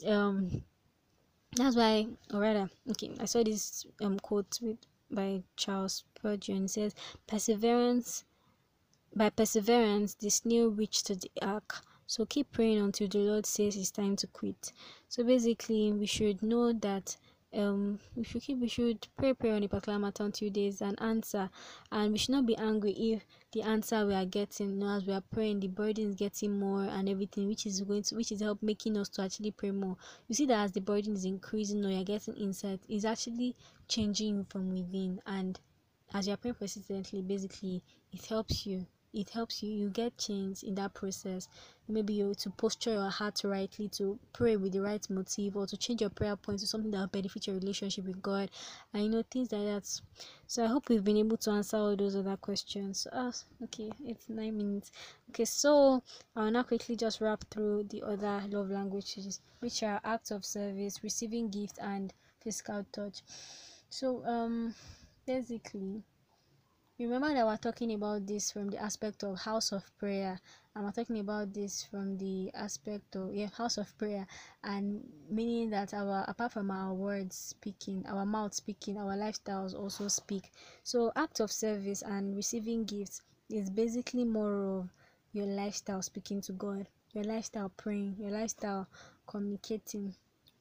um, 0.07 0.63
that's 1.57 1.77
why, 1.77 2.07
or 2.33 2.41
rather, 2.41 2.71
okay, 2.91 3.11
I 3.21 3.25
saw 3.27 3.43
this 3.43 3.87
um 4.03 4.19
quote 4.21 4.59
with 4.63 4.79
by 5.11 5.43
Charles 5.57 6.05
Spurgeon. 6.17 6.65
It 6.65 6.71
says, 6.71 6.95
"Perseverance." 7.27 8.25
By 9.15 9.31
perseverance, 9.31 10.15
the 10.15 10.31
snail 10.31 10.69
reached 10.69 11.07
to 11.07 11.15
the 11.15 11.31
ark 11.43 11.83
so 12.09 12.25
keep 12.25 12.51
praying 12.51 12.79
until 12.79 13.07
the 13.07 13.19
Lord 13.19 13.45
says 13.45 13.77
it's 13.77 13.91
time 13.91 14.17
to 14.17 14.27
quit. 14.29 14.73
So 15.09 15.23
basically, 15.25 15.93
we 15.93 16.07
should 16.07 16.43
know 16.43 16.73
that 16.73 17.15
um 17.53 17.99
we 18.17 18.25
should 18.25 18.41
keep 18.41 18.59
we 18.59 18.69
should 18.69 19.07
pray 19.19 19.35
pray 19.35 19.51
on 19.51 19.63
a 19.63 19.69
particular 19.69 19.99
matter 19.99 20.25
until 20.25 20.51
there's 20.51 20.81
an 20.81 20.95
answer. 21.01 21.51
And 21.93 22.13
we 22.13 22.17
should 22.17 22.31
not 22.31 22.47
be 22.47 22.57
angry 22.57 22.93
if 22.93 23.27
the 23.53 23.61
answer 23.61 24.07
we 24.07 24.15
are 24.15 24.25
getting 24.25 24.71
you 24.71 24.77
know, 24.77 24.97
as 24.97 25.05
we 25.05 25.13
are 25.13 25.21
praying 25.21 25.61
the 25.61 25.69
burden 25.69 26.09
is 26.09 26.15
getting 26.15 26.59
more 26.59 26.85
and 26.85 27.11
everything 27.11 27.47
which 27.47 27.67
is 27.67 27.83
going 27.83 28.05
to 28.05 28.17
which 28.17 28.33
is 28.33 28.41
help 28.41 28.63
making 28.63 28.97
us 28.97 29.11
to 29.11 29.23
actually 29.23 29.51
pray 29.51 29.71
more. 29.71 29.99
You 30.29 30.35
see 30.35 30.47
that 30.47 30.65
as 30.65 30.73
the 30.73 30.81
burden 30.81 31.13
is 31.13 31.27
increasing 31.27 31.85
or 31.85 31.91
you're 31.91 32.05
getting 32.05 32.35
insight 32.37 32.81
is 32.89 33.05
actually 33.05 33.55
changing 33.87 34.35
you 34.35 34.47
from 34.49 34.71
within. 34.71 35.21
And 35.27 35.61
as 36.15 36.27
you're 36.27 36.39
praying 36.39 36.55
persistently 36.55 37.21
basically 37.21 37.83
it 38.15 38.25
helps 38.25 38.65
you 38.65 38.87
it 39.15 39.31
helps 39.31 39.63
you 39.63 39.71
you 39.71 39.89
get 39.91 40.17
change 40.19 40.63
in 40.63 40.75
that 40.75 40.95
process. 40.95 41.49
Maybe 41.91 42.13
you 42.15 42.35
to 42.35 42.51
posture 42.51 42.93
your 42.93 43.09
heart 43.09 43.41
rightly 43.45 43.89
to 43.91 44.19
pray 44.35 44.57
with 44.57 44.73
the 44.73 44.81
right 44.81 45.09
motive 45.09 45.57
or 45.57 45.67
to 45.67 45.77
change 45.77 46.03
your 46.03 46.11
prayer 46.11 46.37
point 46.37 46.59
to 46.61 46.67
something 46.67 46.91
that 46.91 46.99
will 46.99 47.07
benefit 47.07 47.47
your 47.47 47.57
relationship 47.57 48.05
with 48.05 48.21
god. 48.21 48.51
And 48.93 49.05
you 49.05 49.09
know 49.09 49.23
things 49.31 49.51
like 49.53 49.63
that. 49.65 50.01
So 50.47 50.65
i 50.65 50.67
hope 50.67 50.89
we've 50.89 51.05
been 51.05 51.17
able 51.17 51.39
to 51.39 51.51
answer 51.51 51.79
all 51.79 51.97
those 51.97 52.17
other 52.17 52.37
questions. 52.37 53.07
Oh, 53.13 53.33
okay 53.65 53.91
it's 54.05 54.29
nine 54.29 54.57
minutes. 54.57 54.93
Okay 55.31 55.47
so 55.47 56.03
i'll 56.37 56.51
now 56.51 56.63
quickly 56.63 56.95
just 56.97 57.21
wrap 57.21 57.45
through 57.51 57.85
the 57.85 58.03
other 58.03 58.43
love 58.51 58.71
languages 58.71 59.41
which 59.61 59.83
are 59.83 60.01
acts 60.05 60.31
of 60.31 60.45
service 60.45 61.03
receiving 61.03 61.49
gift 61.49 61.79
and 61.81 62.13
physical 62.43 62.85
touch. 62.93 63.23
So 63.89 64.23
um 64.27 64.75
basically 65.27 66.03
remember 67.01 67.33
that 67.33 67.47
we're 67.47 67.57
talking 67.57 67.95
about 67.95 68.27
this 68.27 68.51
from 68.51 68.71
the 68.71 68.77
aspect 68.83 69.23
of 69.23 69.39
house 69.39 69.71
of 69.71 69.85
prayer 69.99 70.41
and 70.75 70.85
we're 70.85 70.91
talking 70.91 71.21
about 71.21 71.55
this 71.55 71.85
from 71.85 72.19
the 72.19 72.51
aspect 72.55 73.15
of 73.15 73.33
yeah 73.33 73.47
house 73.57 73.79
of 73.79 73.97
prayer 73.99 74.27
and 74.65 75.01
meaning 75.31 75.71
that 75.71 75.95
our 75.95 76.25
apart 76.27 76.51
from 76.51 76.73
our 76.73 76.93
words 76.93 77.37
speaking 77.37 78.05
our 78.09 78.27
mouth 78.27 78.53
speaking 78.53 78.99
our 78.99 79.15
lifestyles 79.15 79.79
also 79.79 80.09
speak. 80.09 80.51
So 80.83 81.13
act 81.15 81.39
of 81.39 81.53
service 81.53 82.03
and 82.03 82.35
receiving 82.35 82.85
gifts 82.85 83.23
is 83.49 83.71
basically 83.71 84.25
more 84.25 84.79
of 84.79 84.89
your 85.33 85.47
lifestyle 85.47 86.03
speaking 86.03 86.41
to 86.43 86.53
god 86.53 86.89
your 87.13 87.23
lifestyle 87.23 87.71
praying 87.77 88.17
your 88.19 88.31
lifestyle 88.33 88.89
communicating 89.29 90.15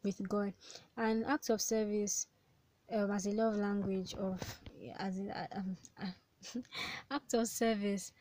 with 0.04 0.22
god. 0.30 0.54
And 0.96 1.26
act 1.26 1.50
of 1.50 1.62
service 1.62 2.28
um, 2.92 3.10
as 3.12 3.26
a 3.26 3.32
love 3.32 3.56
language 3.56 4.14
of 4.14 4.40
as 5.00 5.18
in, 5.18 5.34
um, 5.56 5.76
act 7.12 7.34
of 7.34 7.48
service 7.48 8.12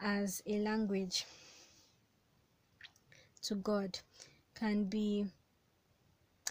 as 0.00 0.42
a 0.46 0.58
language 0.58 1.24
to 3.42 3.54
God 3.54 3.98
can 4.54 4.84
be 4.84 5.26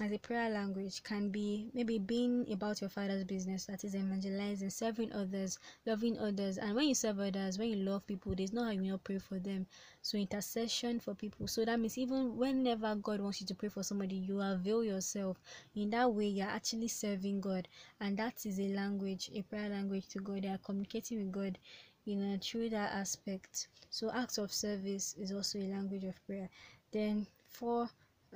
as 0.02 0.12
a 0.12 0.18
prayer 0.18 0.50
language 0.50 1.02
can 1.04 1.30
be 1.30 1.70
maybe 1.74 1.98
being 1.98 2.46
about 2.52 2.82
your 2.82 2.90
father's 2.90 3.24
business 3.24 3.66
that 3.66 3.82
is 3.86 3.96
evangelizing 3.96 4.70
serving 4.70 5.14
others 5.14 5.58
loving 5.86 6.20
others. 6.20 6.58
And 6.58 6.76
when 6.76 6.90
you 6.90 6.96
serve 6.96 7.22
others 7.22 7.58
when 7.58 7.70
you 7.70 7.78
love 7.78 8.06
people 8.06 8.36
there's 8.36 8.52
no 8.52 8.66
how 8.66 8.72
you 8.72 8.82
not 8.82 9.06
pray 9.06 9.20
for 9.20 9.40
them. 9.40 9.66
So 10.02 10.18
intercession 10.18 11.00
for 11.00 11.16
people. 11.16 11.48
So 11.48 11.64
that 11.64 11.80
means 11.80 11.98
even 11.98 12.36
whenever 12.36 12.94
god 12.96 13.22
wants 13.22 13.40
you 13.40 13.48
to 13.48 13.56
pray 13.56 13.70
for 13.70 13.84
somebody 13.84 14.16
you 14.16 14.42
avail 14.42 14.84
yourself. 14.84 15.38
In 15.76 15.92
that 15.92 16.12
way 16.12 16.28
you're 16.28 16.46
actually 16.46 16.90
serving 16.90 17.40
god. 17.40 17.70
And 18.02 18.18
that 18.18 18.46
is 18.46 18.60
a 18.60 18.68
language 18.68 19.30
a 19.34 19.44
prayer 19.44 19.70
language 19.70 20.08
to 20.10 20.20
god. 20.20 20.42
They 20.42 20.50
are 20.50 20.58
communicating 20.58 21.20
with 21.20 21.32
god 21.32 21.58
you 22.04 22.18
know 22.18 22.38
through 22.42 22.70
that 22.72 22.92
aspect. 22.92 23.70
So 23.90 24.12
acts 24.14 24.38
of 24.40 24.52
service 24.52 25.16
is 25.18 25.32
also 25.32 25.60
a 25.60 25.72
language 25.72 26.04
of 26.04 26.26
prayer. 26.26 26.50
Then 26.92 27.28
for 27.48 27.90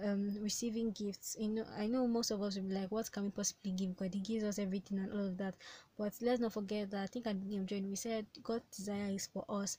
um 0.06 0.38
receiving 0.42 0.92
gifts. 0.92 1.36
You 1.40 1.50
know 1.50 1.66
i 1.78 1.88
know 1.88 2.08
most 2.08 2.32
of 2.32 2.42
us 2.42 2.56
will 2.56 2.64
be 2.64 2.76
like 2.76 2.92
what 2.92 3.12
can 3.12 3.24
we 3.24 3.30
possibly 3.30 3.72
give 3.72 3.96
god? 3.96 4.14
He 4.14 4.20
gives 4.22 4.44
us 4.44 4.60
everything 4.60 5.00
and 5.00 5.12
all 5.12 5.28
of 5.28 5.38
that. 5.38 5.56
But 5.98 6.14
let's 6.22 6.40
not 6.40 6.54
forget 6.54 6.92
that 6.92 7.04
i 7.04 7.08
think 7.08 7.28
at 7.28 7.34
the 7.34 7.40
beginning 7.40 7.62
of 7.62 7.66
journey 7.68 7.88
we 7.90 7.96
said 7.96 8.26
god's 8.44 8.78
desire 8.78 9.10
is 9.12 9.28
for 9.28 9.46
us. 9.50 9.78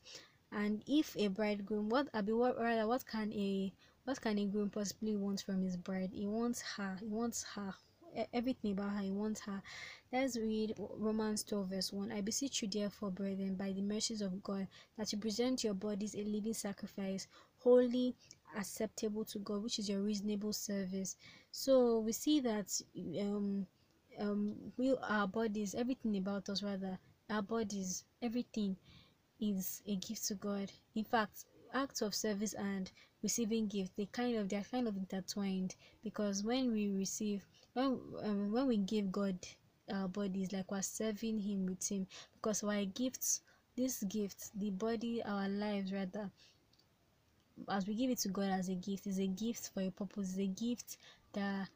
And 0.52 0.82
if 0.86 1.16
a 1.16 1.28
bridegroom 1.28 1.88
what 1.88 2.08
i 2.14 2.20
be 2.20 2.32
what 2.32 2.58
rather 2.58 2.86
what 2.86 3.06
can 3.06 3.32
a 3.32 3.72
what 4.04 4.20
can 4.20 4.38
a 4.38 4.46
groom 4.46 4.70
possibly 4.70 5.16
want 5.16 5.42
from 5.42 5.62
his 5.62 5.76
bride? 5.76 6.10
He 6.12 6.26
wants 6.26 6.62
her 6.76 6.96
he 7.00 7.06
wants 7.06 7.44
her 7.54 7.74
everything 8.32 8.72
about 8.72 8.90
her 8.90 9.02
he 9.02 9.10
wants 9.10 9.40
her. 9.42 9.62
Let's 10.12 10.36
read 10.36 10.74
romans 10.78 11.44
12 11.44 11.68
verse 11.68 11.92
1 11.92 12.10
i 12.12 12.20
beseech 12.20 12.62
you 12.62 12.68
therefore 12.68 13.10
brethren 13.12 13.54
by 13.54 13.72
the 13.72 13.82
mercies 13.82 14.20
of 14.20 14.42
god 14.42 14.66
that 14.98 15.12
you 15.12 15.18
present 15.18 15.62
your 15.62 15.74
bodies 15.74 16.14
a 16.16 16.24
living 16.24 16.54
sacrifice 16.54 17.28
holy 17.58 18.16
acceptable 18.56 19.24
to 19.26 19.38
God, 19.38 19.62
which 19.62 19.78
is 19.78 19.88
your 19.88 20.00
reasonable 20.00 20.52
service. 20.52 21.16
So 21.50 22.00
we 22.00 22.12
see 22.12 22.40
that 22.40 22.80
um, 23.20 23.66
um, 24.18 24.54
we 24.76 24.94
our 25.08 25.26
bodies, 25.26 25.74
everything 25.74 26.16
about 26.16 26.48
us, 26.48 26.62
rather 26.62 26.98
our 27.28 27.42
bodies, 27.42 28.04
everything 28.22 28.76
is 29.40 29.82
a 29.86 29.96
gift 29.96 30.26
to 30.26 30.34
God. 30.34 30.70
In 30.94 31.04
fact, 31.04 31.44
acts 31.72 32.02
of 32.02 32.14
service 32.14 32.54
and 32.54 32.90
receiving 33.22 33.66
gift 33.66 33.92
they 33.96 34.06
kind 34.06 34.36
of 34.36 34.48
they're 34.48 34.64
kind 34.70 34.88
of 34.88 34.96
intertwined 34.96 35.74
because 36.02 36.42
when 36.42 36.72
we 36.72 36.88
receive 36.88 37.46
when 37.74 37.98
um, 38.22 38.50
when 38.50 38.66
we 38.66 38.76
give 38.76 39.12
God 39.12 39.38
our 39.92 40.08
bodies 40.08 40.52
like 40.52 40.70
we're 40.70 40.82
serving 40.82 41.38
him 41.38 41.66
with 41.66 41.86
him 41.88 42.06
because 42.34 42.62
our 42.62 42.84
gifts 42.84 43.42
this 43.76 44.02
gift 44.04 44.50
the 44.58 44.70
body 44.70 45.22
our 45.22 45.48
lives 45.48 45.92
rather 45.92 46.30
as 47.68 47.86
we 47.86 47.94
give 47.94 48.10
it 48.10 48.18
to 48.18 48.28
God 48.28 48.50
as 48.50 48.68
a 48.68 48.74
gift, 48.74 49.06
is 49.06 49.18
a 49.18 49.26
gift 49.26 49.70
for 49.74 49.82
a 49.82 49.90
purpose, 49.90 50.30
is 50.30 50.38
a 50.38 50.46
gift 50.46 50.96
that 51.32 51.68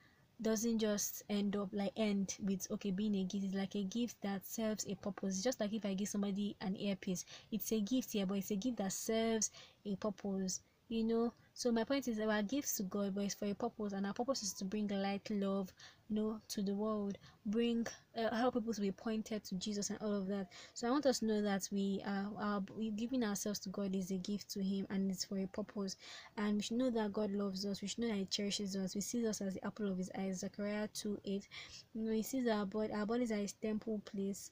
doesn't 0.42 0.78
just 0.78 1.22
end 1.30 1.56
up 1.56 1.68
like 1.72 1.92
end 1.96 2.36
with 2.42 2.66
okay 2.70 2.90
being 2.90 3.14
a 3.16 3.24
gift. 3.24 3.44
It's 3.44 3.54
like 3.54 3.74
a 3.76 3.84
gift 3.84 4.20
that 4.22 4.44
serves 4.44 4.86
a 4.88 4.94
purpose. 4.96 5.36
It's 5.36 5.44
just 5.44 5.60
like 5.60 5.72
if 5.72 5.84
i 5.84 5.94
give 5.94 6.08
somebody 6.08 6.56
an 6.60 6.76
earpiece. 6.76 7.24
It's 7.52 7.72
a 7.72 7.80
gift 7.80 8.12
here 8.12 8.26
but 8.26 8.38
it's 8.38 8.50
a 8.50 8.56
gift 8.56 8.78
that 8.78 8.92
serves 8.92 9.50
a 9.86 9.96
purpose 9.96 10.60
you 10.88 11.04
know. 11.04 11.32
So 11.56 11.70
my 11.70 11.84
point 11.84 12.08
is 12.08 12.18
our 12.18 12.42
gifts 12.42 12.76
to 12.78 12.82
god 12.82 13.14
but 13.14 13.24
it's 13.24 13.34
for 13.34 13.44
a 13.46 13.54
purpose 13.54 13.92
and 13.92 14.04
our 14.06 14.12
purpose 14.12 14.42
is 14.42 14.52
to 14.54 14.64
bring 14.64 14.88
light 14.88 15.28
love 15.30 15.72
you 16.08 16.16
know 16.16 16.40
to 16.48 16.62
the 16.62 16.74
world 16.74 17.16
bring 17.46 17.86
uh, 18.18 18.34
help 18.34 18.54
people 18.54 18.74
to 18.74 18.80
be 18.80 18.90
pointed 18.90 19.44
to 19.44 19.54
jesus 19.56 19.90
and 19.90 19.98
all 20.02 20.12
of 20.12 20.26
that. 20.26 20.48
So 20.74 20.88
i 20.88 20.90
want 20.90 21.06
us 21.06 21.20
to 21.20 21.26
know 21.26 21.42
that 21.42 21.68
we 21.70 22.02
are, 22.06 22.28
are 22.38 22.62
we 22.76 22.90
giving 22.90 23.22
ourselves 23.22 23.60
to 23.60 23.68
god 23.68 23.94
is 23.94 24.10
a 24.10 24.16
gift 24.18 24.50
to 24.50 24.62
him 24.62 24.86
and 24.90 25.10
it's 25.10 25.24
for 25.24 25.38
a 25.38 25.46
purpose. 25.46 25.96
And 26.36 26.56
we 26.56 26.62
should 26.62 26.76
know 26.78 26.90
that 26.90 27.12
god 27.12 27.30
loves 27.30 27.64
us. 27.64 27.80
We 27.80 27.88
should 27.88 28.00
know 28.00 28.08
that 28.08 28.16
he 28.16 28.24
cherishes 28.26 28.76
us. 28.76 28.92
He 28.92 29.00
sees 29.00 29.24
us 29.26 29.40
as 29.40 29.54
the 29.54 29.64
apple 29.66 29.90
of 29.90 29.98
his 29.98 30.10
eyes 30.18 30.40
zechariah 30.40 30.88
2 30.92 31.18
8 31.24 31.48
you 31.94 32.02
know 32.02 32.12
he 32.12 32.22
sees 32.22 32.46
our 32.48 32.66
body 32.66 32.92
our 32.92 33.06
bodies 33.06 33.32
are 33.32 33.36
his 33.36 33.52
temple 33.52 34.00
place 34.04 34.50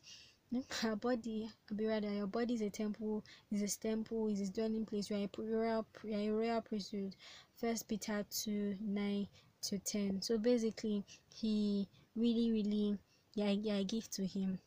our 0.85 0.97
body 0.97 1.51
be 1.75 1.85
your 1.85 2.27
body 2.27 2.55
is 2.55 2.61
a 2.61 2.71
temple 2.71 3.25
is 3.51 3.61
his 3.61 3.77
temple 3.77 4.29
is 4.29 4.39
his 4.39 4.51
dwelling 4.51 4.85
place. 4.85 5.09
You 5.09 5.17
are 5.17 5.21
a 5.25 5.57
royal 5.57 5.87
you 6.05 6.15
are 6.15 6.19
a 6.19 6.31
royal 6.31 6.61
priesthood. 6.61 7.17
First 7.57 7.89
peter 7.89 8.25
2 8.31 8.77
9 8.81 9.29
to 9.63 9.79
10 9.79 10.21
so 10.21 10.39
basically 10.39 11.05
he 11.35 11.89
really 12.17 12.51
really 12.53 12.99
yeah, 13.35 13.51
yeah 13.51 13.77
i 13.77 13.83
give 13.85 14.11
to 14.11 14.27
him 14.27 14.59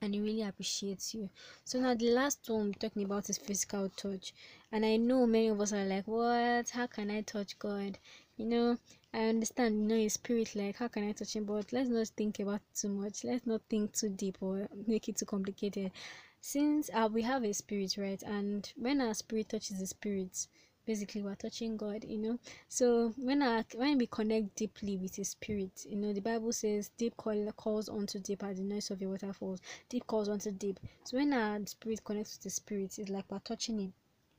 and 0.00 0.14
he 0.14 0.20
really 0.20 0.42
appreciates 0.42 1.14
you. 1.14 1.30
So 1.64 1.78
now 1.78 1.94
the 1.94 2.10
last 2.10 2.40
one 2.48 2.66
we're 2.66 2.72
talking 2.72 3.04
about 3.04 3.30
is 3.30 3.38
physical 3.38 3.88
touch. 3.90 4.34
And 4.72 4.84
i 4.84 4.96
know 4.96 5.26
many 5.26 5.48
of 5.48 5.60
us 5.60 5.72
are 5.72 5.84
like 5.84 6.08
what? 6.08 6.70
How 6.70 6.88
can 6.88 7.10
i 7.10 7.20
touch 7.20 7.58
god? 7.60 7.98
You 8.36 8.46
know 8.46 8.78
i 9.14 9.24
understand 9.24 9.80
you 9.80 9.88
know 9.88 9.96
his 9.96 10.14
spirit 10.14 10.54
like 10.54 10.76
how 10.76 10.88
can 10.88 11.08
i 11.08 11.12
touch 11.12 11.36
him 11.36 11.44
but 11.44 11.72
let's 11.72 11.88
not 11.88 12.06
think 12.08 12.38
about 12.40 12.60
too 12.74 12.88
much. 12.88 13.24
Let's 13.24 13.46
not 13.46 13.60
think 13.68 13.92
too 13.92 14.08
deep 14.08 14.38
or 14.40 14.68
make 14.86 15.08
it 15.08 15.16
too 15.16 15.26
complicated. 15.26 15.92
Since 16.40 16.90
uh, 16.92 17.08
we 17.12 17.22
have 17.22 17.44
a 17.44 17.52
spirit 17.52 17.96
right? 17.96 18.22
And 18.22 18.70
when 18.76 19.00
our 19.00 19.14
spirit 19.14 19.50
touches 19.50 19.78
the 19.78 19.86
spirit 19.86 20.46
basically 20.84 21.22
we're 21.22 21.36
touching 21.36 21.76
god 21.76 22.04
you 22.04 22.18
know? 22.18 22.38
So 22.68 23.12
when 23.16 23.42
I, 23.42 23.64
when 23.74 23.98
we 23.98 24.06
connect 24.06 24.56
deeply 24.56 24.96
with 24.96 25.14
his 25.14 25.28
spirit 25.28 25.86
you 25.88 25.96
know 25.96 26.12
the 26.12 26.20
bible 26.20 26.52
says 26.52 26.90
deep 26.96 27.16
call, 27.16 27.52
calls 27.56 27.88
onto 27.88 28.18
deep 28.18 28.42
at 28.42 28.56
the 28.56 28.62
noise 28.62 28.90
of 28.90 29.00
your 29.00 29.10
waterfalls 29.10 29.60
deep 29.88 30.06
calls 30.06 30.28
onto 30.28 30.50
deep. 30.50 30.80
So 31.04 31.18
when 31.18 31.32
our 31.32 31.64
spirit 31.66 32.02
connects 32.04 32.36
with 32.36 32.44
the 32.44 32.50
spirit 32.50 32.98
it's 32.98 33.10
like 33.10 33.30
we're 33.30 33.38
touching 33.38 33.78
him 33.78 33.92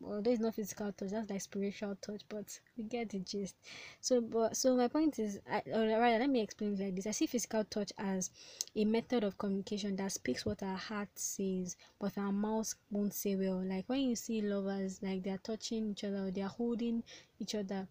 although 0.05 0.31
it's 0.31 0.39
not 0.41 0.55
physical 0.55 0.91
touch 0.91 1.11
that's 1.11 1.29
like 1.29 1.41
spiritual 1.41 1.95
touch 2.01 2.21
but 2.29 2.59
we 2.77 2.83
get 2.83 3.09
the 3.09 3.19
gist. 3.19 3.55
So 4.01 4.21
but 4.21 4.55
so 4.57 4.75
my 4.75 4.87
point 4.87 5.19
is 5.19 5.39
I, 5.49 5.61
or 5.73 5.87
rather 5.87 6.19
let 6.19 6.29
me 6.29 6.41
explain 6.41 6.75
like 6.77 6.95
this. 6.95 7.07
I 7.07 7.11
see 7.11 7.27
physical 7.27 7.63
touch 7.63 7.91
as 7.97 8.29
a 8.75 8.85
method 8.85 9.23
of 9.23 9.37
communication 9.37 9.95
that 9.97 10.11
speaks 10.11 10.45
what 10.45 10.63
our 10.63 10.77
heart 10.77 11.09
says 11.15 11.75
but 11.99 12.17
our 12.17 12.31
mouth 12.31 12.73
won't 12.91 13.13
say 13.13 13.35
well. 13.35 13.63
Like 13.63 13.85
when 13.87 14.01
you 14.01 14.15
see 14.15 14.41
lovers 14.41 15.01
like 15.01 15.23
they're 15.23 15.37
touching 15.37 15.91
each 15.91 16.03
other 16.03 16.27
or 16.27 16.31
they're 16.31 16.47
holding 16.47 17.03
each 17.39 17.55
other 17.55 17.87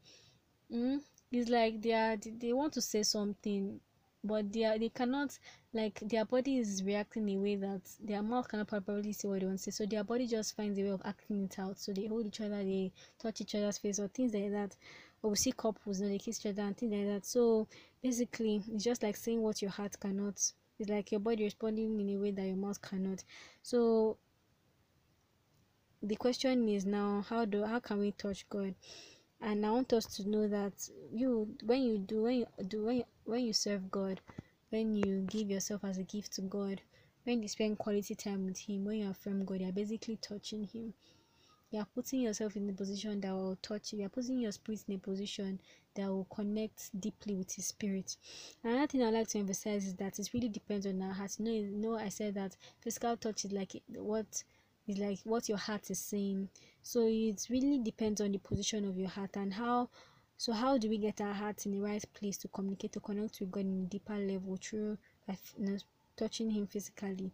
mm, 0.73 1.00
it's 1.31 1.49
like 1.50 1.81
they 1.81 1.92
are 1.92 2.16
they 2.16 2.52
want 2.52 2.73
to 2.73 2.81
say 2.81 3.02
something 3.02 3.81
but 4.25 4.52
they 4.52 4.64
are, 4.64 4.79
they 4.79 4.88
cannot 4.88 5.37
like 5.75 5.99
their 6.00 6.25
body 6.25 6.59
is 6.59 6.83
reacting 6.85 7.29
in 7.29 7.38
a 7.38 7.41
way 7.41 7.57
that 7.57 7.81
their 8.00 8.23
mouth 8.23 8.49
cannot 8.49 8.69
properly 8.69 9.12
say 9.12 9.29
what 9.29 9.41
they 9.41 9.47
want 9.47 9.59
to 9.59 9.64
say 9.64 9.71
so 9.71 9.87
their 9.87 10.05
body 10.05 10.26
just 10.26 10.55
finds 10.57 10.79
a 10.79 10.83
way 10.83 10.91
of 10.91 11.02
acting 11.05 11.45
it 11.45 11.59
out. 11.59 11.79
So 11.79 11.93
they 11.93 12.07
hold 12.07 12.26
each 12.26 12.41
other 12.41 12.62
they 12.62 12.93
touch 13.19 13.41
each 13.41 13.55
other's 13.55 13.79
face 13.79 13.99
or 13.99 14.09
things 14.09 14.33
like 14.35 14.50
that. 14.52 14.76
Or 15.23 15.31
we 15.31 15.37
see 15.37 15.52
couples 15.52 16.00
you 16.00 16.07
know, 16.07 16.12
they 16.12 16.19
kiss 16.19 16.41
each 16.41 16.47
other 16.52 16.62
and 16.62 16.76
things 16.76 16.93
like 16.93 17.07
that. 17.07 17.26
So 17.26 17.67
basically 18.02 18.62
it's 18.73 18.85
just 18.85 19.02
like 19.02 19.17
saying 19.17 19.41
what 19.41 19.62
your 19.62 19.71
heart 19.71 19.99
cannot 19.99 20.41
it's 20.79 20.91
like 20.91 21.12
your 21.12 21.21
body 21.21 21.45
responding 21.45 22.00
in 22.00 22.17
a 22.17 22.21
way 22.21 22.31
that 22.33 22.47
your 22.47 22.57
mouth 22.57 22.81
cannot. 22.83 23.23
So 23.62 24.19
the 26.02 26.17
question 26.17 26.69
is 26.69 26.85
now 26.85 27.25
how 27.29 27.45
do 27.45 27.64
how 27.64 27.79
can 27.79 27.99
we 27.99 28.12
touch 28.12 28.49
god? 28.49 28.75
And 29.41 29.64
i 29.67 29.71
want 29.71 29.93
us 29.93 30.07
to 30.17 30.29
know 30.29 30.49
that 30.49 30.73
you 31.12 31.49
when 31.64 31.83
you 31.83 31.99
do 31.99 32.23
when 32.23 32.35
you 32.35 32.47
do 32.69 32.85
when 32.85 32.97
you, 32.97 33.05
when 33.25 33.41
you 33.41 33.52
serve 33.52 33.91
god 33.91 34.21
when 34.71 34.95
you 34.95 35.26
give 35.29 35.50
yourself 35.50 35.85
as 35.85 35.99
a 35.99 36.02
gift 36.02 36.33
to 36.33 36.43
god 36.43 36.81
when 37.25 37.43
you 37.43 37.49
spend 37.49 37.79
quality 37.79 38.14
time 38.14 38.45
with 38.47 38.59
him 38.59 38.85
when 38.85 38.97
you 38.97 39.11
affirm 39.11 39.45
god 39.45 39.61
you're 39.61 39.73
basically 39.73 40.17
touching 40.17 40.64
him. 40.64 40.93
You're 41.73 41.87
putting 41.95 42.21
yourself 42.21 42.55
in 42.55 42.69
a 42.69 42.73
position 42.75 43.19
that 43.23 43.33
will 43.33 43.57
touch 43.62 43.93
you. 43.95 44.00
You're 44.00 44.11
putting 44.11 44.38
your 44.38 44.52
spirit 44.52 44.85
in 44.87 44.97
a 44.97 44.99
position 44.99 45.59
that 45.95 46.07
will 46.07 46.26
connect 46.26 46.91
deeply 47.00 47.35
with 47.35 47.50
his 47.50 47.64
spirit. 47.69 48.14
Another 48.62 48.87
thing 48.87 49.02
i 49.02 49.09
like 49.09 49.29
to 49.29 49.38
emphasize 49.38 49.87
is 49.87 49.95
that 49.95 50.19
it 50.19 50.29
really 50.35 50.50
depends 50.50 50.85
on 50.85 51.00
our 51.00 51.14
heart. 51.14 51.35
You 51.38 51.45
know, 51.47 51.50
you 51.50 51.76
know 51.76 51.95
i 51.97 52.11
said 52.11 52.35
that 52.35 52.57
physical 52.81 53.17
touch 53.17 53.47
is 53.47 53.52
like 53.52 53.83
what 53.88 54.45
is 54.87 54.99
like 54.99 55.21
what 55.25 55.49
your 55.49 55.57
heart 55.57 55.91
is 55.91 55.99
saying. 55.99 56.50
So 56.83 57.07
it 57.07 57.47
really 57.49 57.79
depends 57.79 58.21
on 58.21 58.33
the 58.33 58.38
position 58.38 58.85
of 58.87 58.99
your 58.99 59.09
heart 59.09 59.37
and 59.37 59.55
how 59.55 59.88
so 60.37 60.53
how 60.53 60.79
do 60.79 60.89
we 60.89 60.99
get 60.99 61.21
our 61.21 61.33
hearts 61.33 61.67
in 61.67 61.73
the 61.73 61.81
right 61.81 62.05
place 62.15 62.37
to 62.37 62.49
communicate 62.49 62.93
to 62.93 63.01
connect 63.01 63.41
with 63.41 63.51
god 63.51 63.61
in 63.65 63.85
a 63.85 63.89
deeper 63.89 64.17
level 64.17 64.59
through 64.61 64.99
by 65.27 65.37
you 65.59 65.67
know, 65.67 65.79
touching 66.17 66.51
him 66.51 66.67
physically 66.67 67.31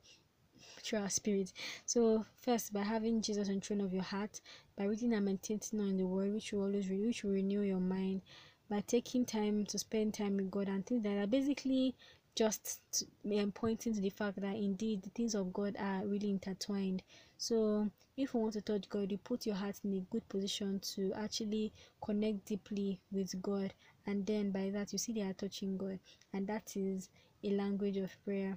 through 0.82 0.98
our 1.00 1.10
spirit? 1.10 1.52
So 1.86 2.24
first 2.40 2.72
by 2.72 2.82
having 2.82 3.22
jesus 3.22 3.48
on 3.48 3.60
throne 3.60 3.80
of 3.80 3.92
your 3.92 4.02
heart 4.02 4.40
by 4.76 4.84
reading 4.84 5.14
and 5.14 5.24
meditating 5.24 5.80
on 5.80 5.96
the 5.96 6.06
word 6.06 6.32
which 6.32 6.52
will 6.52 6.62
always 6.62 6.88
which 6.88 7.24
will 7.24 7.32
renew 7.32 7.62
your 7.62 7.80
mind 7.80 8.22
by 8.70 8.80
taking 8.80 9.24
time 9.24 9.64
to 9.64 9.78
spend 9.78 10.14
time 10.14 10.36
with 10.36 10.50
god 10.50 10.68
and 10.68 10.84
things 10.84 11.04
like 11.04 11.14
that. 11.14 11.30
Basically 11.30 11.94
just 12.38 13.02
um, 13.24 13.50
pointing 13.50 13.92
to 13.92 14.00
the 14.00 14.10
fact 14.10 14.40
that 14.40 14.54
indeed 14.54 15.02
the 15.02 15.10
things 15.10 15.34
of 15.34 15.52
God 15.52 15.74
are 15.76 16.06
really 16.06 16.30
intertwined. 16.30 17.02
So, 17.36 17.90
if 18.16 18.32
you 18.32 18.40
want 18.40 18.52
to 18.52 18.60
touch 18.60 18.88
God, 18.88 19.10
you 19.10 19.18
put 19.18 19.44
your 19.44 19.56
heart 19.56 19.80
in 19.82 19.92
a 19.94 20.00
good 20.12 20.28
position 20.28 20.78
to 20.94 21.12
actually 21.14 21.72
connect 22.00 22.46
deeply 22.46 23.00
with 23.10 23.42
God, 23.42 23.74
and 24.06 24.24
then 24.24 24.52
by 24.52 24.70
that, 24.70 24.92
you 24.92 25.00
see 25.00 25.12
they 25.12 25.22
are 25.22 25.32
touching 25.32 25.76
God, 25.76 25.98
and 26.32 26.46
that 26.46 26.76
is 26.76 27.08
a 27.42 27.50
language 27.50 27.96
of 27.96 28.12
prayer. 28.24 28.56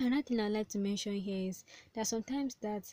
Another 0.00 0.22
thing 0.22 0.40
I'd 0.40 0.50
like 0.50 0.68
to 0.70 0.78
mention 0.78 1.14
here 1.14 1.48
is 1.48 1.62
that 1.94 2.08
sometimes 2.08 2.56
that 2.56 2.92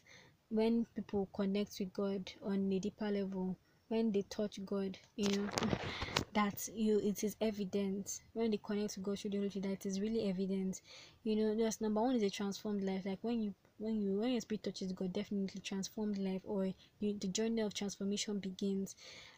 when 0.49 0.85
people 0.95 1.27
connect 1.33 1.79
with 1.79 1.91
God 1.91 2.31
on 2.45 2.71
a 2.71 2.79
deeper 2.79 3.09
level, 3.09 3.57
when 3.87 4.11
they 4.11 4.21
touch 4.29 4.63
God, 4.63 4.95
you 5.15 5.27
know, 5.29 5.49
that 6.33 6.67
you 6.73 6.99
it 6.99 7.23
is 7.23 7.35
evident 7.41 8.21
when 8.33 8.51
they 8.51 8.57
connect 8.57 8.93
to 8.95 8.99
God 8.99 9.19
through 9.19 9.31
the 9.31 9.37
Holy 9.37 9.49
Spirit 9.49 9.69
that 9.69 9.85
it 9.85 9.85
is 9.85 10.01
really 10.01 10.29
evident. 10.29 10.81
You 11.23 11.35
know, 11.35 11.55
there's 11.55 11.81
number 11.81 12.01
one 12.01 12.15
is 12.15 12.23
a 12.23 12.29
transformed 12.29 12.83
life. 12.83 13.05
Like 13.05 13.19
when 13.21 13.41
you 13.41 13.53
when 13.77 14.01
you 14.01 14.19
when 14.19 14.31
your 14.31 14.41
spirit 14.41 14.63
touches 14.63 14.91
God, 14.93 15.13
definitely 15.13 15.61
transformed 15.61 16.17
life 16.17 16.41
or 16.43 16.65
you, 16.99 17.17
the 17.19 17.27
journey 17.27 17.61
of 17.61 17.73
transformation 17.73 18.39
begins. 18.39 18.95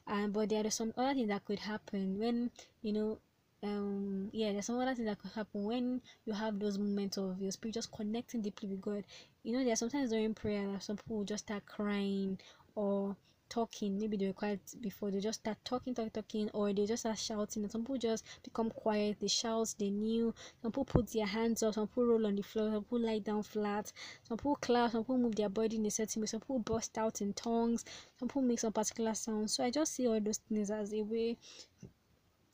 Um, 0.08 0.32
but 0.32 0.50
there 0.50 0.66
are 0.66 0.72
some 0.72 0.94
other 0.98 1.14
things 1.14 1.30
that 1.30 1.46
could 1.46 1.60
happen 1.60 2.20
when 2.20 2.52
you 2.82 2.94
know 2.94 3.20
um 3.64 4.30
yeah 4.34 4.52
there's 4.52 4.66
some 4.66 4.78
other 4.80 4.94
things 4.94 5.08
that 5.08 5.18
could 5.18 5.32
happen 5.32 5.64
when 5.64 6.02
you 6.25 6.34
have 6.34 6.60
those 6.60 6.78
moments 6.78 7.18
of 7.18 7.42
your 7.42 7.52
spirit 7.52 7.74
just 7.74 7.92
connecting 7.92 8.42
deeply 8.42 8.70
with 8.70 8.82
god 8.82 9.04
you 9.44 9.54
know 9.54 9.64
there 9.64 9.74
are 9.74 9.78
sometimes 9.78 10.12
during 10.12 10.34
prayer 10.34 10.68
that 10.72 10.84
some 10.84 10.98
people 10.98 11.24
just 11.24 11.46
start 11.46 11.66
crying 11.66 12.38
or 12.75 13.16
talking 13.50 13.98
maybe 14.00 14.18
they 14.18 14.28
were 14.28 14.34
quiet 14.34 14.60
before 14.82 15.12
they 15.12 15.20
just 15.20 15.40
start 15.40 15.58
talking 15.64 15.94
talking 15.94 16.12
talking 16.12 16.50
or 16.54 16.74
they 16.74 16.86
just 16.86 17.02
start 17.02 17.18
shouting 17.18 17.64
and 17.64 17.72
some 17.72 17.82
people 17.82 17.98
just 17.98 18.25
become 18.44 18.70
quiet 18.70 19.18
they 19.20 19.28
shout 19.28 19.74
they 19.80 19.90
kneel. 19.90 20.36
Some 20.62 20.72
people 20.72 20.86
put 20.86 21.12
their 21.12 21.25
hands 21.25 21.64
up 21.64 21.74
some 21.74 21.88
people 21.88 22.06
roll 22.06 22.28
on 22.28 22.36
the 22.36 22.42
floor 22.44 22.72
some 22.72 22.84
people 22.84 23.00
lie 23.00 23.20
down 23.20 23.44
flat 23.44 23.92
some 24.28 24.38
people 24.38 24.56
clap 24.58 24.92
some 24.92 25.04
people 25.04 25.18
move 25.18 25.36
their 25.36 25.50
body 25.50 25.75
in 25.78 25.86
a 25.86 25.92
certain 25.92 26.22
way 26.22 26.28
some 26.28 26.40
people 26.40 26.60
burst 26.60 26.98
out 26.98 27.22
in 27.22 27.34
tongues 27.34 27.86
some 28.20 28.28
people 28.28 28.42
make 28.42 28.60
some 28.60 28.74
particular 28.74 29.14
sounds. 29.14 29.54
So 29.54 29.64
i 29.64 29.70
just 29.72 29.94
see 29.94 30.08
all 30.08 30.20
those 30.20 30.38
things 30.38 30.72
as 30.72 30.94
a 30.94 31.02
way 31.02 31.38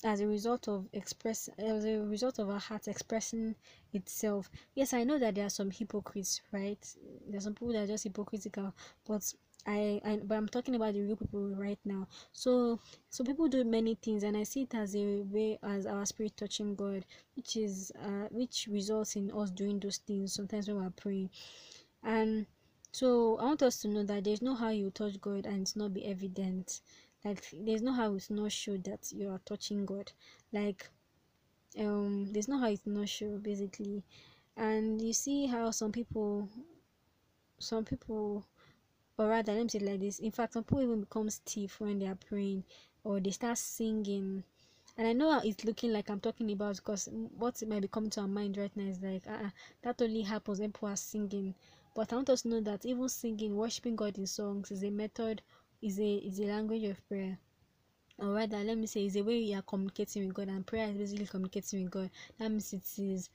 as 0.03 0.19
a 0.19 0.27
result 0.27 0.67
of 0.67 0.87
express 0.93 1.47
as 1.57 1.85
a 1.85 1.99
result 1.99 2.39
of 2.39 2.49
our 2.49 2.59
heart 2.59 2.87
expressing 2.87 3.55
itself. 3.93 4.49
Yes 4.73 4.93
i 4.93 5.03
know 5.03 5.19
that 5.19 5.35
there 5.35 5.45
are 5.45 5.49
some 5.49 5.69
hypocrites 5.71 6.41
right? 6.51 6.83
There's 7.29 7.43
some 7.43 7.53
people 7.53 7.73
that 7.73 7.83
are 7.83 7.87
just 7.87 8.05
hypocritical 8.05 8.73
but 9.07 9.33
I, 9.67 10.01
I 10.03 10.19
but 10.23 10.35
i'm 10.35 10.47
talking 10.47 10.75
about 10.75 10.93
the 10.93 11.01
real 11.01 11.15
people 11.15 11.53
right 11.55 11.79
now. 11.85 12.07
So 12.31 12.79
so 13.09 13.23
people 13.23 13.47
do 13.47 13.63
many 13.63 13.95
things 13.95 14.23
and 14.23 14.35
i 14.35 14.43
see 14.43 14.63
it 14.63 14.73
as 14.73 14.95
a 14.95 15.21
way 15.21 15.59
as 15.63 15.85
our 15.85 16.05
spirit 16.05 16.35
touching 16.35 16.75
god 16.75 17.05
which 17.35 17.55
is 17.55 17.91
uh 18.03 18.27
which 18.31 18.67
results 18.71 19.15
in 19.15 19.31
us 19.31 19.51
doing 19.51 19.79
those 19.79 19.97
things 19.97 20.33
sometimes 20.33 20.67
when 20.67 20.77
we're 20.77 20.89
praying. 20.89 21.29
And 22.03 22.47
so 22.91 23.37
i 23.39 23.45
want 23.45 23.61
us 23.61 23.81
to 23.81 23.87
know 23.87 24.03
that 24.03 24.23
there's 24.23 24.41
no 24.41 24.55
how 24.55 24.69
you 24.69 24.89
touch 24.89 25.21
god 25.21 25.45
and 25.45 25.61
it's 25.61 25.75
not 25.75 25.93
be 25.93 26.05
evident. 26.05 26.81
Like 27.23 27.45
there's 27.53 27.83
no 27.83 27.93
how 27.93 28.15
it's 28.15 28.31
not 28.31 28.51
show 28.51 28.77
that 28.77 29.11
you 29.11 29.29
are 29.29 29.41
touching 29.45 29.85
god. 29.85 30.11
Like 30.51 30.89
um 31.79 32.31
there's 32.31 32.47
no 32.47 32.57
how 32.57 32.67
it's 32.69 32.85
not 32.85 33.07
show 33.07 33.37
basically. 33.37 34.03
And 34.57 35.01
you 35.01 35.13
see 35.13 35.45
how 35.45 35.71
some 35.71 35.91
people 35.91 36.49
some 37.59 37.85
people 37.85 38.45
or 39.21 39.27
rather 39.27 39.53
let 39.53 39.61
me 39.63 39.69
say 39.69 39.77
like 39.77 39.99
this. 39.99 40.17
In 40.17 40.31
fact 40.31 40.53
some 40.53 40.63
people 40.63 40.81
even 40.81 41.01
become 41.01 41.29
stiff 41.29 41.79
when 41.79 41.99
they 41.99 42.07
are 42.07 42.15
praying 42.15 42.63
or 43.03 43.19
they 43.19 43.29
start 43.29 43.55
singing. 43.59 44.43
And 44.97 45.07
i 45.07 45.13
know 45.13 45.39
it's 45.43 45.63
looking 45.63 45.93
like 45.93 46.09
i'm 46.09 46.19
talking 46.19 46.51
about 46.51 46.77
because 46.77 47.07
what 47.37 47.61
might 47.67 47.83
be 47.83 47.87
coming 47.87 48.09
to 48.11 48.21
our 48.21 48.27
mind 48.27 48.57
right 48.57 48.75
now 48.75 48.85
is 48.89 48.99
like 48.99 49.27
uh, 49.27 49.49
that 49.83 50.01
only 50.01 50.23
happens 50.23 50.59
when 50.59 50.71
people 50.71 50.89
are 50.89 50.95
singing. 50.95 51.53
But 51.95 52.11
i 52.11 52.15
want 52.15 52.31
us 52.31 52.41
to 52.41 52.47
know 52.47 52.61
that 52.61 52.83
even 52.83 53.07
singing 53.09 53.55
worshiping 53.55 53.95
god 53.95 54.17
in 54.17 54.25
songs 54.25 54.71
is 54.71 54.83
a 54.83 54.89
method 54.89 55.43
is 55.83 55.99
a 55.99 56.15
is 56.15 56.39
a 56.39 56.45
language 56.45 56.83
of 56.85 57.07
prayer. 57.07 57.37
Or 58.17 58.33
rather 58.33 58.63
let 58.63 58.79
me 58.79 58.87
say 58.87 59.05
is 59.05 59.15
a 59.17 59.21
way 59.23 59.37
you 59.37 59.55
are 59.55 59.61
communicating 59.61 60.25
with 60.25 60.33
god 60.35 60.47
and 60.47 60.65
prayer 60.65 60.89
is 60.89 60.97
basically 60.97 61.27
communicating 61.27 61.83
with 61.83 61.91
god. 61.91 62.09
That 62.39 62.49
means 62.49 62.73
it 62.73 62.89
is 62.97 63.29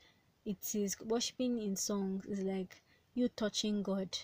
it 0.44 0.74
is 0.74 0.98
worshiping 1.00 1.58
in 1.62 1.76
songs. 1.76 2.26
Is 2.26 2.40
like 2.42 2.82
you 3.14 3.28
touching 3.28 3.84
god 3.84 4.18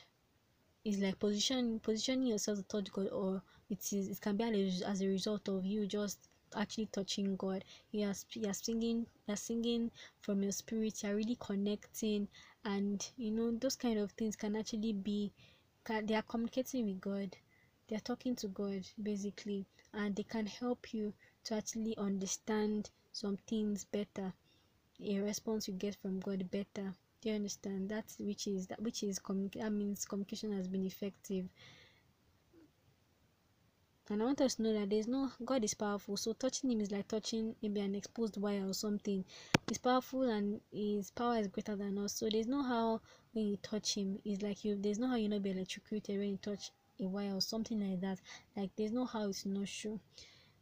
it's 0.84 0.98
like 0.98 1.18
position 1.18 1.78
positioning 1.80 2.26
yourself 2.28 2.58
to 2.58 2.64
touch 2.64 2.92
god 2.92 3.08
or 3.08 3.42
it 3.70 3.92
is 3.92 4.08
it 4.08 4.20
can 4.20 4.36
be 4.36 4.44
as 4.86 5.00
a 5.00 5.06
result 5.06 5.48
of 5.48 5.64
you 5.64 5.86
just 5.86 6.28
actually 6.54 6.86
touching 6.86 7.36
god 7.36 7.64
you 7.92 8.06
are, 8.06 8.14
you 8.32 8.48
are 8.48 8.54
singing 8.54 9.06
you're 9.26 9.36
singing 9.36 9.90
from 10.20 10.42
your 10.42 10.52
spirit 10.52 11.02
you're 11.02 11.14
really 11.14 11.36
connecting 11.40 12.28
and 12.64 13.10
you 13.16 13.30
know 13.30 13.50
those 13.52 13.76
kind 13.76 13.98
of 13.98 14.10
things 14.12 14.36
can 14.36 14.56
actually 14.56 14.92
be 14.92 15.32
can, 15.84 16.04
they 16.06 16.14
are 16.14 16.22
communicating 16.22 16.86
with 16.86 17.00
god 17.00 17.36
they're 17.92 18.00
talking 18.00 18.34
to 18.36 18.48
God 18.48 18.86
basically, 19.02 19.66
and 19.92 20.16
they 20.16 20.22
can 20.22 20.46
help 20.46 20.94
you 20.94 21.12
to 21.44 21.56
actually 21.56 21.94
understand 21.98 22.88
some 23.12 23.36
things 23.36 23.84
better. 23.84 24.32
A 25.04 25.18
response 25.18 25.68
you 25.68 25.74
get 25.74 25.96
from 25.96 26.18
God 26.20 26.50
better. 26.50 26.94
Do 27.22 27.30
you 27.30 27.36
understand? 27.36 27.88
that 27.88 28.04
which 28.18 28.46
is 28.46 28.66
that 28.66 28.82
which 28.82 29.02
is 29.02 29.18
communication. 29.18 29.64
That 29.64 29.72
means 29.72 30.04
communication 30.04 30.52
has 30.52 30.68
been 30.68 30.84
effective. 30.84 31.48
And 34.10 34.20
I 34.20 34.26
want 34.26 34.40
us 34.42 34.56
to 34.56 34.62
know 34.62 34.72
that 34.74 34.90
there's 34.90 35.06
no 35.08 35.30
God 35.44 35.64
is 35.64 35.74
powerful. 35.74 36.16
So 36.16 36.32
touching 36.34 36.70
him 36.72 36.80
is 36.80 36.90
like 36.90 37.08
touching 37.08 37.54
maybe 37.62 37.80
an 37.80 37.94
exposed 37.94 38.36
wire 38.36 38.66
or 38.66 38.74
something. 38.74 39.24
He's 39.68 39.78
powerful 39.78 40.22
and 40.22 40.60
his 40.72 41.10
power 41.12 41.36
is 41.38 41.46
greater 41.46 41.76
than 41.76 41.96
us. 41.98 42.12
So 42.14 42.28
there's 42.28 42.48
no 42.48 42.62
how 42.62 43.00
when 43.32 43.46
you 43.46 43.56
touch 43.58 43.94
him, 43.94 44.18
it's 44.24 44.42
like 44.42 44.64
you 44.64 44.76
there's 44.76 44.98
no 44.98 45.06
how 45.06 45.16
you 45.16 45.28
not 45.28 45.42
be 45.42 45.50
electrocuted 45.52 46.18
when 46.18 46.30
you 46.30 46.36
touch 46.38 46.72
a 47.00 47.06
wire 47.06 47.34
or 47.34 47.40
something 47.40 47.80
like 47.80 48.00
that 48.00 48.20
like 48.56 48.70
there's 48.76 48.92
no 48.92 49.04
how 49.04 49.28
it's 49.28 49.46
not 49.46 49.66
sure 49.66 49.98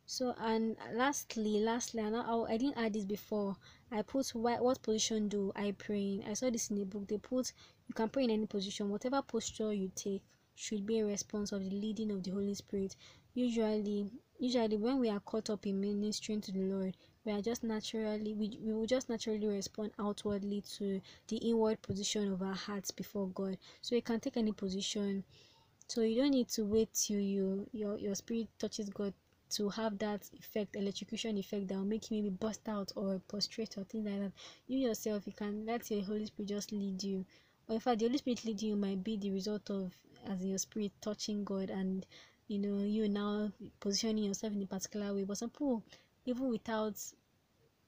so 0.07 0.35
and 0.41 0.77
lastly 0.95 1.61
lastly 1.61 2.03
and 2.03 2.17
I, 2.17 2.23
I 2.49 2.57
didn't 2.57 2.79
add 2.79 2.93
this 2.95 3.05
before 3.05 3.57
i 3.93 4.03
put 4.03 4.29
what, 4.35 4.63
what 4.63 4.83
position 4.83 5.29
do 5.29 5.53
i 5.57 5.73
pray 5.73 6.15
in? 6.15 6.25
I 6.29 6.35
saw 6.35 6.51
this 6.51 6.71
in 6.71 6.79
a 6.79 6.85
book. 6.85 7.09
They 7.09 7.19
put 7.19 7.53
you 7.89 7.95
can 7.95 8.09
pray 8.09 8.25
in 8.25 8.31
any 8.31 8.47
position. 8.47 8.89
Whatever 8.89 9.23
posture 9.23 9.73
you 9.73 9.91
take 9.95 10.23
should 10.55 10.87
be 10.87 10.99
a 10.99 11.05
response 11.05 11.53
of 11.53 11.65
the 11.65 11.71
leading 11.71 12.11
of 12.11 12.23
the 12.23 12.31
holy 12.31 12.55
spirit. 12.55 12.95
Usually 13.35 14.11
usually 14.39 14.77
when 14.77 14.99
we 14.99 15.09
are 15.11 15.21
caught 15.21 15.51
up 15.51 15.67
in 15.67 15.81
ministering 15.81 16.41
to 16.41 16.53
the 16.53 16.61
lord 16.61 16.97
we 17.25 17.33
are 17.33 17.43
just 17.43 17.63
naturally 17.63 18.35
we, 18.35 18.59
we 18.63 18.73
will 18.73 18.87
just 18.87 19.09
naturally 19.09 19.47
respond 19.47 19.91
outwardly 19.99 20.63
to 20.63 21.01
the 21.29 21.37
inward 21.37 21.81
position 21.83 22.33
of 22.33 22.43
our 22.43 22.55
hearts 22.55 22.91
before 22.91 23.29
god. 23.29 23.59
So 23.83 23.95
you 23.95 24.03
can 24.03 24.21
take 24.21 24.37
any 24.37 24.53
position. 24.53 25.25
So 25.89 26.03
you 26.03 26.23
don't 26.23 26.31
need 26.31 26.49
to 26.51 26.65
wait 26.65 26.95
till 26.95 27.21
you 27.21 27.67
your 27.73 27.99
your 27.99 28.15
spirit 28.15 28.49
touches 28.59 28.89
god 28.89 29.13
to 29.51 29.69
have 29.69 29.99
that 29.99 30.29
effect 30.39 30.77
electrocution 30.77 31.37
effect 31.39 31.69
that 31.69 31.75
will 31.75 31.85
make 31.85 32.11
you 32.11 32.23
maybe 32.23 32.31
bust 32.31 32.69
out 32.69 32.93
or 32.97 33.21
prostrate 33.29 33.77
or 33.77 33.85
things 33.85 34.07
like 34.07 34.21
that. 34.21 34.33
You 34.67 34.79
yourself 34.79 35.27
you 35.27 35.33
can 35.33 35.67
let 35.67 35.91
your 35.91 36.05
holy 36.05 36.27
spirit 36.27 36.49
just 36.49 36.73
lead 36.73 37.03
you. 37.03 37.25
Or 37.69 37.75
in 37.75 37.81
fact 37.81 37.99
the 37.99 38.07
holy 38.07 38.19
spirit 38.19 38.45
leading 38.45 38.71
you 38.71 38.77
might 38.77 39.03
be 39.03 39.17
the 39.17 39.31
result 39.31 39.71
of 39.71 39.93
as 40.29 40.45
your 40.45 40.59
spirit 40.59 40.93
touching 41.01 41.45
god 41.45 41.71
and 41.71 42.07
you 42.47 42.59
know 42.59 42.85
you 42.85 43.09
now 43.09 43.51
positioning 43.81 44.25
yourself 44.25 44.53
in 44.53 44.63
a 44.63 44.67
particular 44.67 45.15
way. 45.15 45.25
But 45.25 45.39
some 45.39 45.51
people 45.51 45.83
even 46.25 46.49
without 46.49 46.95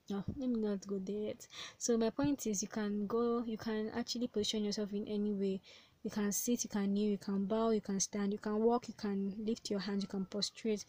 no 0.09 0.23
let 0.37 0.49
me 0.49 0.59
not 0.59 0.85
go 0.85 0.99
there 0.99 1.27
yet. 1.27 1.47
So 1.77 1.97
my 1.97 2.09
point 2.09 2.45
is 2.47 2.61
you 2.61 2.67
can 2.67 3.07
go 3.07 3.43
you 3.45 3.57
can 3.57 3.89
actually 3.95 4.27
position 4.27 4.65
yourself 4.65 4.91
in 4.93 5.07
any 5.07 5.33
way. 5.33 5.61
You 6.03 6.11
can 6.11 6.33
sit 6.33 6.65
you 6.65 6.69
can 6.69 6.93
kneel 6.93 7.11
you 7.11 7.17
can 7.17 7.45
bow 7.45 7.69
you 7.69 7.79
can 7.79 7.99
stand 7.99 8.33
you 8.33 8.39
can 8.39 8.57
walk 8.59 8.89
you 8.89 8.93
can 8.93 9.33
lift 9.37 9.69
your 9.69 9.79
hands 9.79 10.03
you 10.03 10.09
can 10.09 10.25
prostrate 10.25 10.83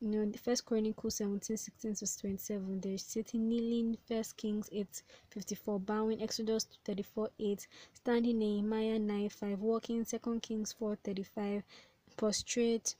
you 0.00 0.08
know 0.08 0.24
the 0.24 0.38
first 0.38 0.64
chronicles 0.64 1.16
17 1.16 1.56
16 1.56 1.94
to 1.94 2.20
27 2.20 2.80
there's 2.80 3.02
sitting 3.02 3.48
kneeling 3.48 3.96
first 4.06 4.36
kings 4.36 4.68
8 4.72 5.02
54 5.30 5.80
bowing 5.80 6.22
exodus 6.22 6.66
34 6.84 7.30
8 7.40 7.66
standing 7.94 8.38
nehemiah 8.38 8.98
9 8.98 9.28
5 9.28 9.60
walking 9.60 10.04
second 10.04 10.40
kings 10.40 10.72
4 10.72 10.96
35 11.04 11.62
prostrate 12.16 12.94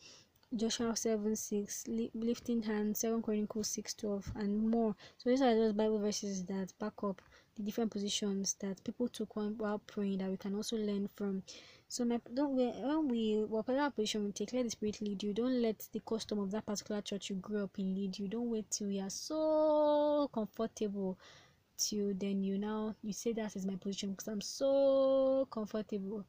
Joshua 0.57 0.97
7 0.97 1.37
6, 1.37 1.85
lifting 2.15 2.63
hands, 2.63 3.01
2 3.01 3.21
Chronicles 3.21 3.69
6 3.69 3.93
12, 3.93 4.33
and 4.37 4.71
more. 4.71 4.97
So, 5.19 5.29
these 5.29 5.43
are 5.43 5.55
those 5.55 5.75
Bible 5.75 5.99
verses 5.99 6.43
that 6.47 6.73
back 6.79 6.95
up 7.05 7.21
the 7.55 7.63
different 7.63 7.91
positions 7.91 8.57
that 8.61 8.83
people 8.83 9.09
took 9.09 9.37
while 9.37 9.79
praying 9.81 10.19
that 10.19 10.31
we 10.31 10.39
can 10.39 10.55
also 10.55 10.79
learn 10.79 11.07
from. 11.07 11.43
So 11.91 12.05
my 12.05 12.21
don't 12.35 12.55
when 12.55 13.09
we 13.09 13.45
whatever 13.45 13.91
position 13.91 14.25
we 14.27 14.33
take, 14.33 14.53
let 14.53 14.65
the 14.65 14.71
spirit 14.71 15.01
lead 15.01 15.23
you. 15.23 15.33
Don't 15.33 15.63
let 15.63 15.79
the 15.91 16.01
custom 16.01 16.39
of 16.39 16.51
that 16.51 16.67
particular 16.67 17.01
church 17.01 17.31
you 17.31 17.37
grew 17.37 17.65
up 17.65 17.79
in 17.79 17.95
lead 17.95 18.19
you. 18.19 18.29
Don't 18.29 18.51
wait 18.51 18.71
till 18.71 18.91
you 18.91 19.03
are 19.03 19.11
so 19.11 20.29
comfortable 20.33 21.19
till 21.79 22.13
then 22.15 22.43
you 22.43 22.59
now 22.59 22.95
you 23.03 23.15
say 23.15 23.33
that 23.33 23.57
is 23.57 23.65
my 23.65 23.77
position 23.77 24.11
because 24.11 24.29
I'm 24.29 24.43
so 24.43 25.49
comfortable. 25.51 26.27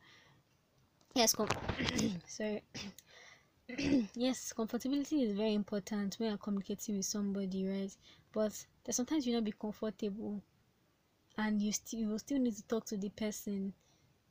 Yes, 1.14 1.36
com- 1.36 1.50
sorry. 2.28 2.64
yes, 4.16 4.54
comfortability 4.56 5.24
is 5.24 5.36
very 5.36 5.56
important 5.56 6.16
when 6.20 6.30
you're 6.30 6.38
communicating 6.38 6.96
with 6.96 7.06
somebody, 7.06 7.68
right? 7.68 7.94
But 8.32 8.66
sometimes 8.92 9.28
you 9.28 9.34
not 9.34 9.44
be 9.44 9.52
comfortable 9.52 10.42
and 11.38 11.62
you 11.62 11.74
still 11.74 12.00
you 12.00 12.08
will 12.08 12.20
still 12.20 12.40
need 12.40 12.56
to 12.56 12.64
talk 12.64 12.86
to 12.86 12.96
the 12.98 13.10
person 13.10 13.74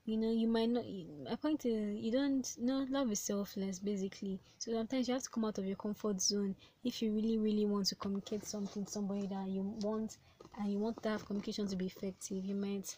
you 0.08 0.16
know 0.16 0.32
you 0.32 0.48
might 0.48 0.70
not 0.70 0.84
my 1.22 1.36
point 1.36 1.66
is 1.66 1.94
you 2.02 2.10
don't 2.10 2.54
you 2.58 2.64
know 2.64 2.86
love 2.88 3.12
is 3.12 3.20
selfless 3.20 3.78
basically. 3.78 4.40
So 4.58 4.72
sometimes 4.72 5.06
you 5.06 5.12
have 5.12 5.22
to 5.22 5.28
come 5.28 5.44
out 5.44 5.58
of 5.58 5.66
your 5.66 5.76
comfort 5.76 6.22
zone 6.22 6.56
if 6.82 7.02
you 7.02 7.12
really 7.12 7.36
really 7.36 7.66
want 7.66 7.84
to 7.88 7.94
communicate 7.94 8.46
something 8.46 8.86
to 8.86 8.90
somebody 8.90 9.26
that 9.26 9.48
you 9.48 9.60
want 9.82 10.16
and 10.58 10.72
you 10.72 10.78
want 10.78 11.02
to 11.02 11.10
have 11.10 11.26
communication 11.26 11.66
to 11.68 11.76
be 11.76 11.84
effective. 11.84 12.42
You 12.42 12.54
might 12.54 12.96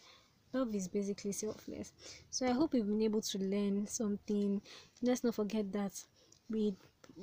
love 0.52 0.72
is 0.72 0.86
basically 0.86 1.32
selfless. 1.32 1.92
So 2.30 2.46
i 2.46 2.52
hope 2.52 2.74
you've 2.74 2.86
been 2.86 3.02
able 3.02 3.22
to 3.22 3.38
learn 3.38 3.88
something. 3.88 4.62
Let's 5.02 5.24
not 5.24 5.34
forget 5.34 5.72
that 5.72 6.00
we 6.48 6.74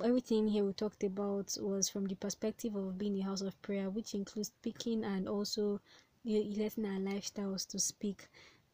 everything 0.04 0.50
here 0.50 0.65
we 0.65 0.73
talked 0.73 1.06
about 1.06 1.56
was 1.62 1.88
from 1.88 2.08
the 2.08 2.15
perspective 2.15 2.76
of 2.76 2.97
being 2.97 3.17
a 3.21 3.23
house 3.23 3.41
of 3.41 3.60
prayer, 3.62 3.89
which 3.89 4.15
includes 4.15 4.50
speaking 4.50 5.06
and 5.06 5.30
also 5.30 5.80
letting 6.26 6.86
our 6.86 7.00
lifestyles 7.00 7.65
to 7.69 7.80
speak 7.80 8.28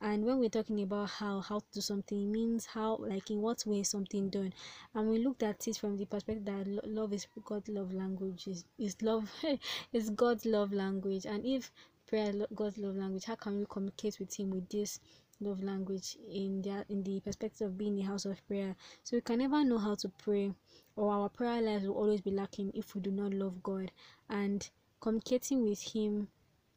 and 0.04 0.26
when 0.26 0.38
we're 0.38 0.50
talking 0.50 0.82
about 0.82 1.10
how 1.10 1.40
how 1.40 1.60
to 1.60 1.66
do 1.76 1.80
something 1.80 2.30
means 2.30 2.66
how 2.66 2.98
like 3.00 3.32
in 3.32 3.42
what 3.42 3.66
way 3.66 3.84
something 3.84 4.30
done. 4.30 4.54
And 4.94 5.10
we 5.10 5.18
looked 5.18 5.44
at 5.44 5.66
it 5.66 5.78
from 5.78 5.96
the 5.96 6.04
perspective 6.04 6.44
that 6.44 6.86
love 6.86 7.14
is 7.14 7.26
god's 7.46 7.70
love 7.70 7.94
language 7.94 8.46
is, 8.48 8.66
is 8.78 9.02
love 9.02 9.32
is 9.94 10.10
god's 10.10 10.46
love 10.46 10.74
language. 10.74 11.26
And 11.26 11.46
if 11.46 11.72
prayer 12.06 12.34
god's 12.54 12.78
love 12.78 12.98
language 12.98 13.24
how 13.24 13.36
can 13.36 13.60
we 13.60 13.66
communicate 13.70 14.20
with 14.20 14.38
him 14.38 14.50
with 14.50 14.68
this 14.68 15.00
love 15.40 15.64
language 15.64 16.18
in 16.30 16.62
the 16.62 16.84
in 16.90 17.02
the 17.04 17.22
perspective 17.22 17.68
of 17.68 17.78
being 17.78 17.98
a 18.00 18.04
house 18.04 18.26
of 18.26 18.46
prayer? 18.46 18.76
So 19.04 19.16
we 19.16 19.22
can 19.22 19.40
never 19.40 19.64
know 19.64 19.78
how 19.78 19.96
to 19.96 20.10
pray 20.10 20.52
or 20.98 21.14
our 21.14 21.30
prayer 21.30 21.62
lives 21.62 21.88
will 21.88 21.96
always 21.96 22.20
be 22.20 22.32
lacking 22.32 22.74
if 22.76 22.94
we 22.94 23.00
do 23.00 23.12
not 23.12 23.34
love 23.34 23.64
god. 23.64 23.90
And 24.30 24.70
communicating 25.00 25.64
with 25.64 25.82
him 25.82 26.28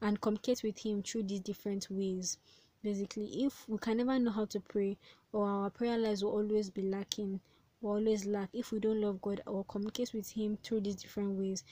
and 0.01 0.21
communicate 0.21 0.62
with 0.62 0.79
him 0.79 1.03
through 1.03 1.25
these 1.25 1.41
different 1.41 1.89
ways 1.91 2.39
basically 2.87 3.44
if 3.44 3.68
we 3.68 3.77
can 3.79 3.96
never 3.96 4.16
know 4.16 4.31
how 4.31 4.44
to 4.44 4.61
pray 4.61 4.96
or 5.33 5.44
our 5.44 5.70
prayer 5.70 5.99
lives 5.99 6.22
will 6.22 6.31
always 6.31 6.70
be 6.70 6.83
lacking 6.83 7.40
will 7.81 7.96
always 7.96 8.25
lack 8.25 8.49
if 8.53 8.70
we 8.70 8.79
don't 8.79 9.01
love 9.01 9.20
god 9.20 9.40
or 9.44 9.64
communicate 9.64 10.12
with 10.14 10.31
him 10.31 10.57
through 10.62 10.81
these 10.81 10.94
different 10.94 11.37
ways. 11.37 11.64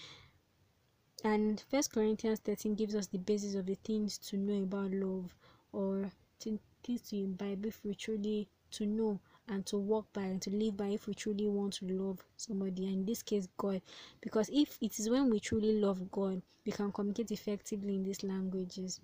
And 1.23 1.63
first 1.71 1.93
corinthians 1.93 2.41
13 2.41 2.75
gives 2.75 2.97
us 2.97 3.07
the 3.07 3.19
basis 3.19 3.55
of 3.55 3.67
the 3.67 3.77
things 3.77 4.19
to 4.19 4.37
know 4.37 4.63
about 4.63 4.91
love 4.91 5.35
or 5.73 6.11
things 6.41 6.61
to 7.09 7.17
imbibe 7.17 7.65
if 7.65 7.83
we 7.85 7.95
truly 7.95 8.49
to 8.73 8.85
know 8.85 9.21
and 9.49 9.65
to 9.67 9.79
walk 9.79 10.13
by 10.13 10.23
and 10.23 10.43
to 10.43 10.51
live 10.51 10.77
by 10.77 10.89
if 10.89 11.07
we 11.07 11.15
truly 11.15 11.47
want 11.47 11.75
to 11.75 11.87
love 11.87 12.25
somebody 12.37 12.87
and 12.87 12.95
in 12.95 13.07
this 13.07 13.23
case 13.23 13.47
god. 13.57 13.81
Because 14.21 14.51
if 14.53 14.79
it 14.83 14.99
is 14.99 15.09
when 15.09 15.31
we 15.31 15.39
truly 15.39 15.81
love 15.81 16.11
god 16.11 16.43
we 16.67 16.73
can 16.73 16.91
communicate 16.93 17.31
effectively 17.31 17.95
in 17.95 18.03
these 18.03 18.23
languages. 18.23 19.01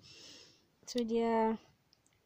So 0.85 0.99
there 1.03 1.57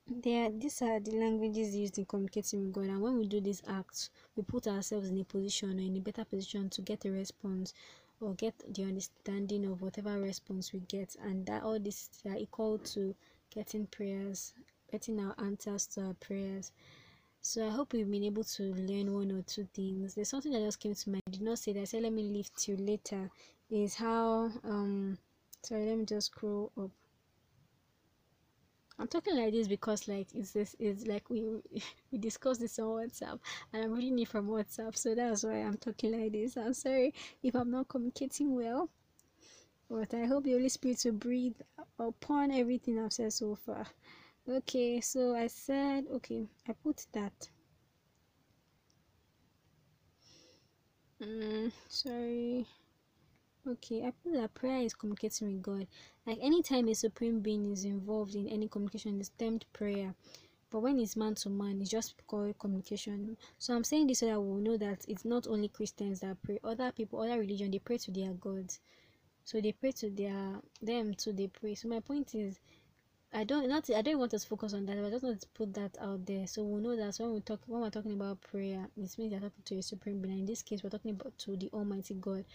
there 0.08 0.52
these 0.52 0.82
are 0.82 1.00
the 1.00 1.12
languages 1.12 1.76
used 1.76 1.98
in 1.98 2.06
communicating 2.06 2.62
with 2.62 2.74
god 2.74 2.86
and 2.86 3.02
when 3.02 3.18
we 3.18 3.26
do 3.28 3.42
these 3.42 3.64
acts 3.68 4.10
we 4.36 4.44
put 4.44 4.68
ourselves 4.68 5.10
in 5.10 5.20
a 5.20 5.24
position 5.24 5.80
or 5.80 5.84
in 5.84 5.98
a 5.98 6.00
better 6.00 6.24
position 6.24 6.70
to 6.70 6.82
get 6.82 7.06
a 7.06 7.12
response 7.12 7.74
or 8.22 8.34
get 8.36 8.54
the 8.74 8.84
understanding 8.84 9.66
of 9.66 9.82
whatever 9.82 10.20
response 10.20 10.72
we 10.74 10.80
get 10.82 11.16
and 11.24 11.46
that 11.46 11.64
all 11.64 11.80
this 11.80 12.10
are 12.26 12.38
equal 12.38 12.78
to 12.78 13.16
getting 13.54 13.88
prayers 13.88 14.54
getting 14.92 15.20
our 15.20 15.36
answers 15.40 15.88
to 15.88 16.02
our 16.02 16.14
prayers 16.16 16.72
so 17.42 17.64
I 17.64 17.70
hope 17.70 17.94
we've 17.94 18.10
been 18.10 18.24
able 18.24 18.44
to 18.44 18.64
learn 18.74 19.14
one 19.14 19.32
or 19.32 19.44
two 19.44 19.68
things. 19.72 20.16
There's 20.16 20.30
something 20.30 20.52
that 20.52 20.64
just 20.64 20.80
came 20.80 20.96
to 20.96 21.10
mind. 21.12 21.22
I 21.28 21.30
did 21.30 21.44
not 21.44 21.60
say 21.60 21.74
that. 21.74 21.82
I 21.82 21.84
said 21.84 22.02
let 22.02 22.12
me 22.12 22.24
leave 22.24 22.52
to 22.56 22.76
later. 22.76 23.30
Is 23.70 23.94
how 23.94 24.50
um 24.64 25.20
sorry, 25.62 25.86
let 25.86 26.00
me 26.00 26.06
just 26.06 26.32
scroll 26.32 26.72
up. 26.76 26.90
I'm 28.98 29.08
talking 29.08 29.36
like 29.36 29.54
this 29.54 29.68
because 29.68 30.08
like 30.08 30.28
it's 30.34 30.52
this 30.52 30.76
it's 30.80 31.06
like 31.06 31.30
we 31.30 31.44
we 32.12 32.18
discussed 32.18 32.62
this 32.62 32.80
on 32.80 32.88
WhatsApp 32.88 33.40
and 33.74 33.84
I'm 33.84 33.94
reading 33.94 34.20
it 34.20 34.28
from 34.28 34.48
WhatsApp, 34.48 34.96
so 34.98 35.16
that's 35.16 35.44
why 35.44 35.58
I'm 35.64 35.78
talking 35.78 36.20
like 36.20 36.32
this. 36.32 36.58
I'm 36.58 36.74
sorry 36.74 37.14
if 37.44 37.56
I'm 37.56 37.72
not 37.72 37.88
communicating 37.90 38.56
well, 38.56 38.90
but 39.90 40.14
I 40.14 40.26
hope 40.26 40.44
the 40.44 40.54
Holy 40.54 40.70
Spirit 40.70 41.02
will 41.06 41.14
breathe 41.14 41.58
upon 42.00 42.52
everything 42.52 43.00
I've 43.00 43.14
said 43.14 43.34
so 43.34 43.56
far. 43.56 43.86
Okay 44.48 45.02
so 45.02 45.36
i 45.36 45.48
said 45.48 46.06
okay 46.12 46.48
i 46.70 46.74
put 46.74 47.06
that. 47.14 47.50
Mm, 51.22 51.72
sorry 51.90 52.68
okay 53.68 54.04
i 54.06 54.12
put 54.12 54.34
that 54.34 54.54
prayer 54.54 54.80
is 54.80 54.94
communicating 54.94 55.48
with 55.48 55.62
god. 55.62 55.88
Like 56.26 56.40
anytime 56.42 56.88
a 56.88 56.96
supreme 56.96 57.40
being 57.42 57.72
is 57.72 57.84
involved 57.86 58.36
in 58.36 58.48
any 58.48 58.68
communication 58.68 59.20
it's 59.20 59.30
termed 59.38 59.66
prayer. 59.74 60.14
But 60.72 60.80
when 60.82 61.00
it's 61.00 61.16
man 61.16 61.36
to 61.36 61.50
man 61.50 61.82
it's 61.82 61.90
just 61.90 62.16
called 62.28 62.58
communication. 62.60 63.38
So 63.58 63.74
i'm 63.76 63.84
saying 63.84 64.08
this 64.08 64.20
so 64.20 64.28
that 64.28 64.40
we'll 64.42 64.62
know 64.62 64.78
that 64.78 65.06
it's 65.08 65.26
not 65.26 65.48
only 65.48 65.68
christians 65.70 66.20
that 66.22 66.42
pray. 66.44 66.60
Other 66.64 66.92
people 66.92 67.22
other 67.22 67.40
religion 67.40 67.72
they 67.72 67.80
pray 67.80 67.98
to 67.98 68.12
their 68.12 68.34
gods. 68.34 68.80
So 69.44 69.62
they 69.62 69.72
pray 69.72 69.92
to 69.94 70.10
their 70.10 70.62
them 70.82 71.14
to 71.16 71.34
they 71.34 71.48
pray. 71.48 71.76
So 71.76 71.88
my 71.88 72.00
point 72.00 72.36
is 72.36 72.60
I 73.34 73.44
don't 73.44 73.68
not 73.68 73.90
I 73.90 74.02
don't 74.02 74.20
want 74.20 74.34
us 74.34 74.44
to 74.44 74.48
focus 74.48 74.74
on 74.74 74.86
that. 74.86 74.96
but 74.98 75.08
I 75.08 75.10
just 75.10 75.24
want 75.24 75.42
to 75.42 75.48
put 75.50 75.74
that 75.74 75.98
out 76.00 76.26
there. 76.26 76.48
So 76.48 76.64
we 76.64 76.82
know 76.82 76.96
that 76.96 77.16
when 77.18 77.34
we 77.34 77.42
talk 77.42 77.60
when 77.68 77.82
we're 77.82 77.90
talking 77.90 78.14
about 78.14 78.42
prayer, 78.42 78.88
it 78.96 79.18
means 79.18 79.32
you're 79.32 79.42
talking 79.42 79.64
to 79.66 79.76
a 79.78 79.82
supreme 79.82 80.22
being. 80.22 80.40
In 80.40 80.46
this 80.46 80.62
case, 80.62 80.84
we're 80.84 80.90
talking 80.90 81.12
about 81.12 81.38
to 81.40 81.58
the 81.58 81.70
Almighty 81.74 82.14
God. 82.14 82.46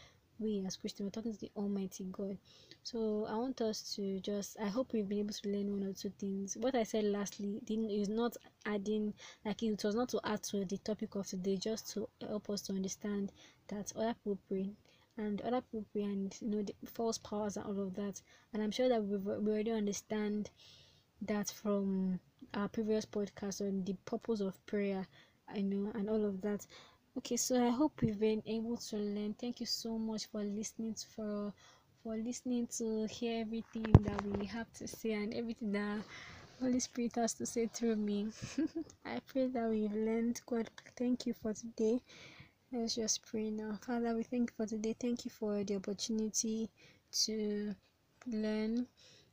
We 0.40 0.64
as 0.66 0.76
Christians, 0.76 1.07
we're 1.07 1.11
talking 1.11 1.35
to 1.35 1.38
the 1.38 1.50
Almighty 1.55 2.05
God. 2.11 2.37
So 2.83 3.26
I 3.29 3.37
want 3.37 3.61
us 3.61 3.94
to 3.94 4.18
just 4.20 4.57
I 4.59 4.68
hope 4.68 4.92
we've 4.92 5.09
been 5.09 5.18
able 5.18 5.35
to 5.35 5.48
learn 5.48 5.70
one 5.70 5.85
or 5.85 5.92
two 5.92 6.11
things. 6.18 6.57
What 6.57 6.74
I 6.74 6.83
said 6.83 7.05
lastly 7.05 7.61
didn't 7.64 7.90
is 7.90 8.09
not 8.09 8.37
adding 8.66 9.14
like 9.44 9.62
it 9.62 9.85
was 9.85 9.94
not 9.94 10.09
to 10.09 10.20
add 10.24 10.42
to 10.44 10.64
the 10.64 10.79
topic 10.79 11.14
of 11.14 11.26
today, 11.26 11.57
just 11.59 11.92
to 11.92 12.09
help 12.26 12.50
us 12.50 12.62
to 12.62 12.72
understand 12.72 13.33
that 13.68 13.92
other 13.94 14.14
people 14.14 14.38
pray 14.48 14.70
and 15.18 15.40
other 15.42 15.61
people 15.61 15.85
pray 15.92 16.03
and 16.03 16.37
you 16.40 16.48
know 16.48 16.62
the 16.62 16.74
false 16.87 17.18
powers 17.18 17.57
and 17.57 17.66
all 17.66 17.81
of 17.81 17.94
that 17.94 18.20
and 18.53 18.62
i'm 18.62 18.70
sure 18.70 18.88
that 18.88 19.03
we 19.03 19.16
we 19.16 19.53
already 19.53 19.70
understand 19.70 20.50
that 21.20 21.50
from 21.50 22.18
our 22.55 22.68
previous 22.68 23.05
podcast 23.05 23.61
on 23.61 23.85
the 23.85 23.94
purpose 24.05 24.40
of 24.40 24.64
prayer 24.66 25.07
i 25.55 25.61
know 25.61 25.90
and 25.94 26.09
all 26.09 26.24
of 26.24 26.40
that 26.40 26.66
okay 27.20 27.37
so 27.37 27.62
i 27.62 27.68
hope 27.68 27.92
we've 28.00 28.18
been 28.18 28.42
able 28.46 28.78
to 28.78 28.96
learn 28.96 29.35
thank 29.38 29.61
you 29.61 29.66
so 29.66 29.98
much 29.98 30.24
for 30.33 30.42
listening 30.42 30.94
to, 30.94 31.06
for 31.14 31.52
for 32.02 32.16
listening 32.16 32.66
to 32.66 33.06
hear 33.11 33.42
everything 33.42 33.85
that 34.00 34.24
we 34.24 34.46
have 34.46 34.72
to 34.72 34.88
say 34.88 35.12
and 35.12 35.35
everything 35.35 35.70
that 35.70 35.98
Holy 36.62 36.80
Spirit 36.80 37.16
has 37.16 37.35
to 37.35 37.44
say 37.44 37.66
through 37.66 37.96
me. 37.96 38.28
I 39.04 39.20
pray 39.26 39.48
that 39.48 39.68
we've 39.68 39.92
learned. 39.92 40.40
God, 40.46 40.70
thank 40.96 41.26
you 41.26 41.35
for 41.35 41.52
today. 41.52 42.00
Let's 42.72 42.94
just 42.94 43.22
pray 43.26 43.50
now. 43.50 43.78
Father, 43.87 44.14
we 44.14 44.22
thank 44.22 44.50
you 44.50 44.54
for 44.56 44.66
today. 44.66 44.96
Thank 44.98 45.26
you 45.26 45.30
for 45.30 45.62
the 45.62 45.76
opportunity 45.76 46.70
to 47.24 47.74
learn. 48.26 48.87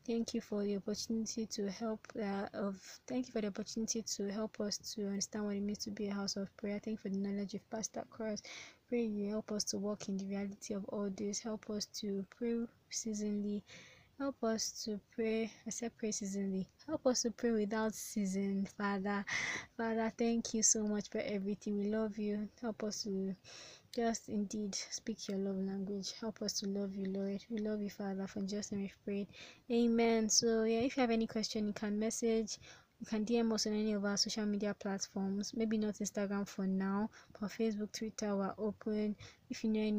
Thank 0.08 0.34
you 0.34 0.42
for 0.42 0.64
the 0.64 0.78
opportunity 0.78 1.46
to 1.48 1.70
help 1.70 2.00
uh, 2.18 2.48
of 2.54 2.78
thank 3.08 3.28
you 3.28 3.34
for 3.34 3.42
the 3.42 3.48
opportunity 3.48 4.02
to 4.02 4.32
help 4.32 4.60
us 4.62 4.78
to 4.96 5.06
understand 5.06 5.46
what 5.46 5.56
it 5.56 5.62
means 5.62 5.80
to 5.80 5.92
be 5.92 6.08
a 6.08 6.14
house 6.14 6.38
of 6.38 6.56
prayer. 6.58 6.80
Thank 6.84 7.00
you 7.00 7.02
for 7.04 7.10
the 7.10 7.18
knowledge 7.18 7.56
of 7.56 7.70
Pastor 7.70 8.06
Cross. 8.10 8.42
Pray 8.90 9.04
you 9.04 9.30
help 9.30 9.52
us 9.52 9.66
to 9.66 9.78
walk 9.78 10.08
in 10.10 10.18
the 10.18 10.26
reality 10.26 10.74
of 10.74 10.86
all 10.86 11.10
this. 11.16 11.40
Help 11.40 11.70
us 11.70 11.86
to 12.00 12.26
pray 12.40 12.66
seasonally 12.92 13.64
Help 14.20 14.44
us 14.44 14.84
to 14.84 15.00
pray, 15.14 15.52
said 15.70 15.92
pray 15.96 16.10
seasonally. 16.10 16.66
Help 16.88 17.06
us 17.06 17.22
to 17.22 17.30
pray 17.30 17.52
without 17.52 17.94
season, 17.94 18.68
Father. 18.76 19.24
Father, 19.78 20.12
thank 20.18 20.56
you 20.56 20.64
so 20.64 20.88
much 20.88 21.08
for 21.12 21.20
everything. 21.20 21.78
We 21.78 21.86
love 21.90 22.18
you. 22.18 22.50
Help 22.60 22.82
us 22.84 23.04
to 23.04 23.36
Jesus' 23.94 24.28
indeed 24.28 24.76
speak 24.76 25.28
your 25.28 25.38
love 25.40 25.58
language. 25.58 26.14
Help 26.20 26.42
us 26.42 26.60
to 26.60 26.68
love 26.68 26.96
you, 26.96 27.06
Lord. 27.12 27.44
We 27.50 27.58
love 27.58 27.82
you, 27.82 27.90
Father. 27.90 28.28
For 28.28 28.42
just 28.42 28.72
name 28.72 28.82
we've 28.82 29.04
prayed. 29.04 29.28
Amen. 29.72 30.30
So 30.30 30.64
yeah, 30.64 30.80
if 30.80 30.96
you 30.96 31.02
have 31.02 31.12
any 31.12 31.28
question, 31.28 31.68
you 31.68 31.74
can 31.74 32.00
message. 32.00 32.60
You 33.00 33.06
can 33.06 33.26
DM 33.26 33.54
us 33.54 33.68
on 33.68 33.74
any 33.74 33.94
of 33.94 34.06
our 34.06 34.18
social 34.18 34.46
media 34.46 34.74
platforms. 34.74 35.54
Maybe 35.56 35.78
not 35.78 35.96
Instagram 35.96 36.48
for 36.48 36.66
now, 36.66 37.10
but 37.40 37.52
Facebook, 37.52 37.92
Twitter, 37.92 38.36
we're 38.36 38.54
open. 38.58 39.16
If 39.50 39.64
you 39.64 39.70
know 39.70 39.82
any 39.82 39.92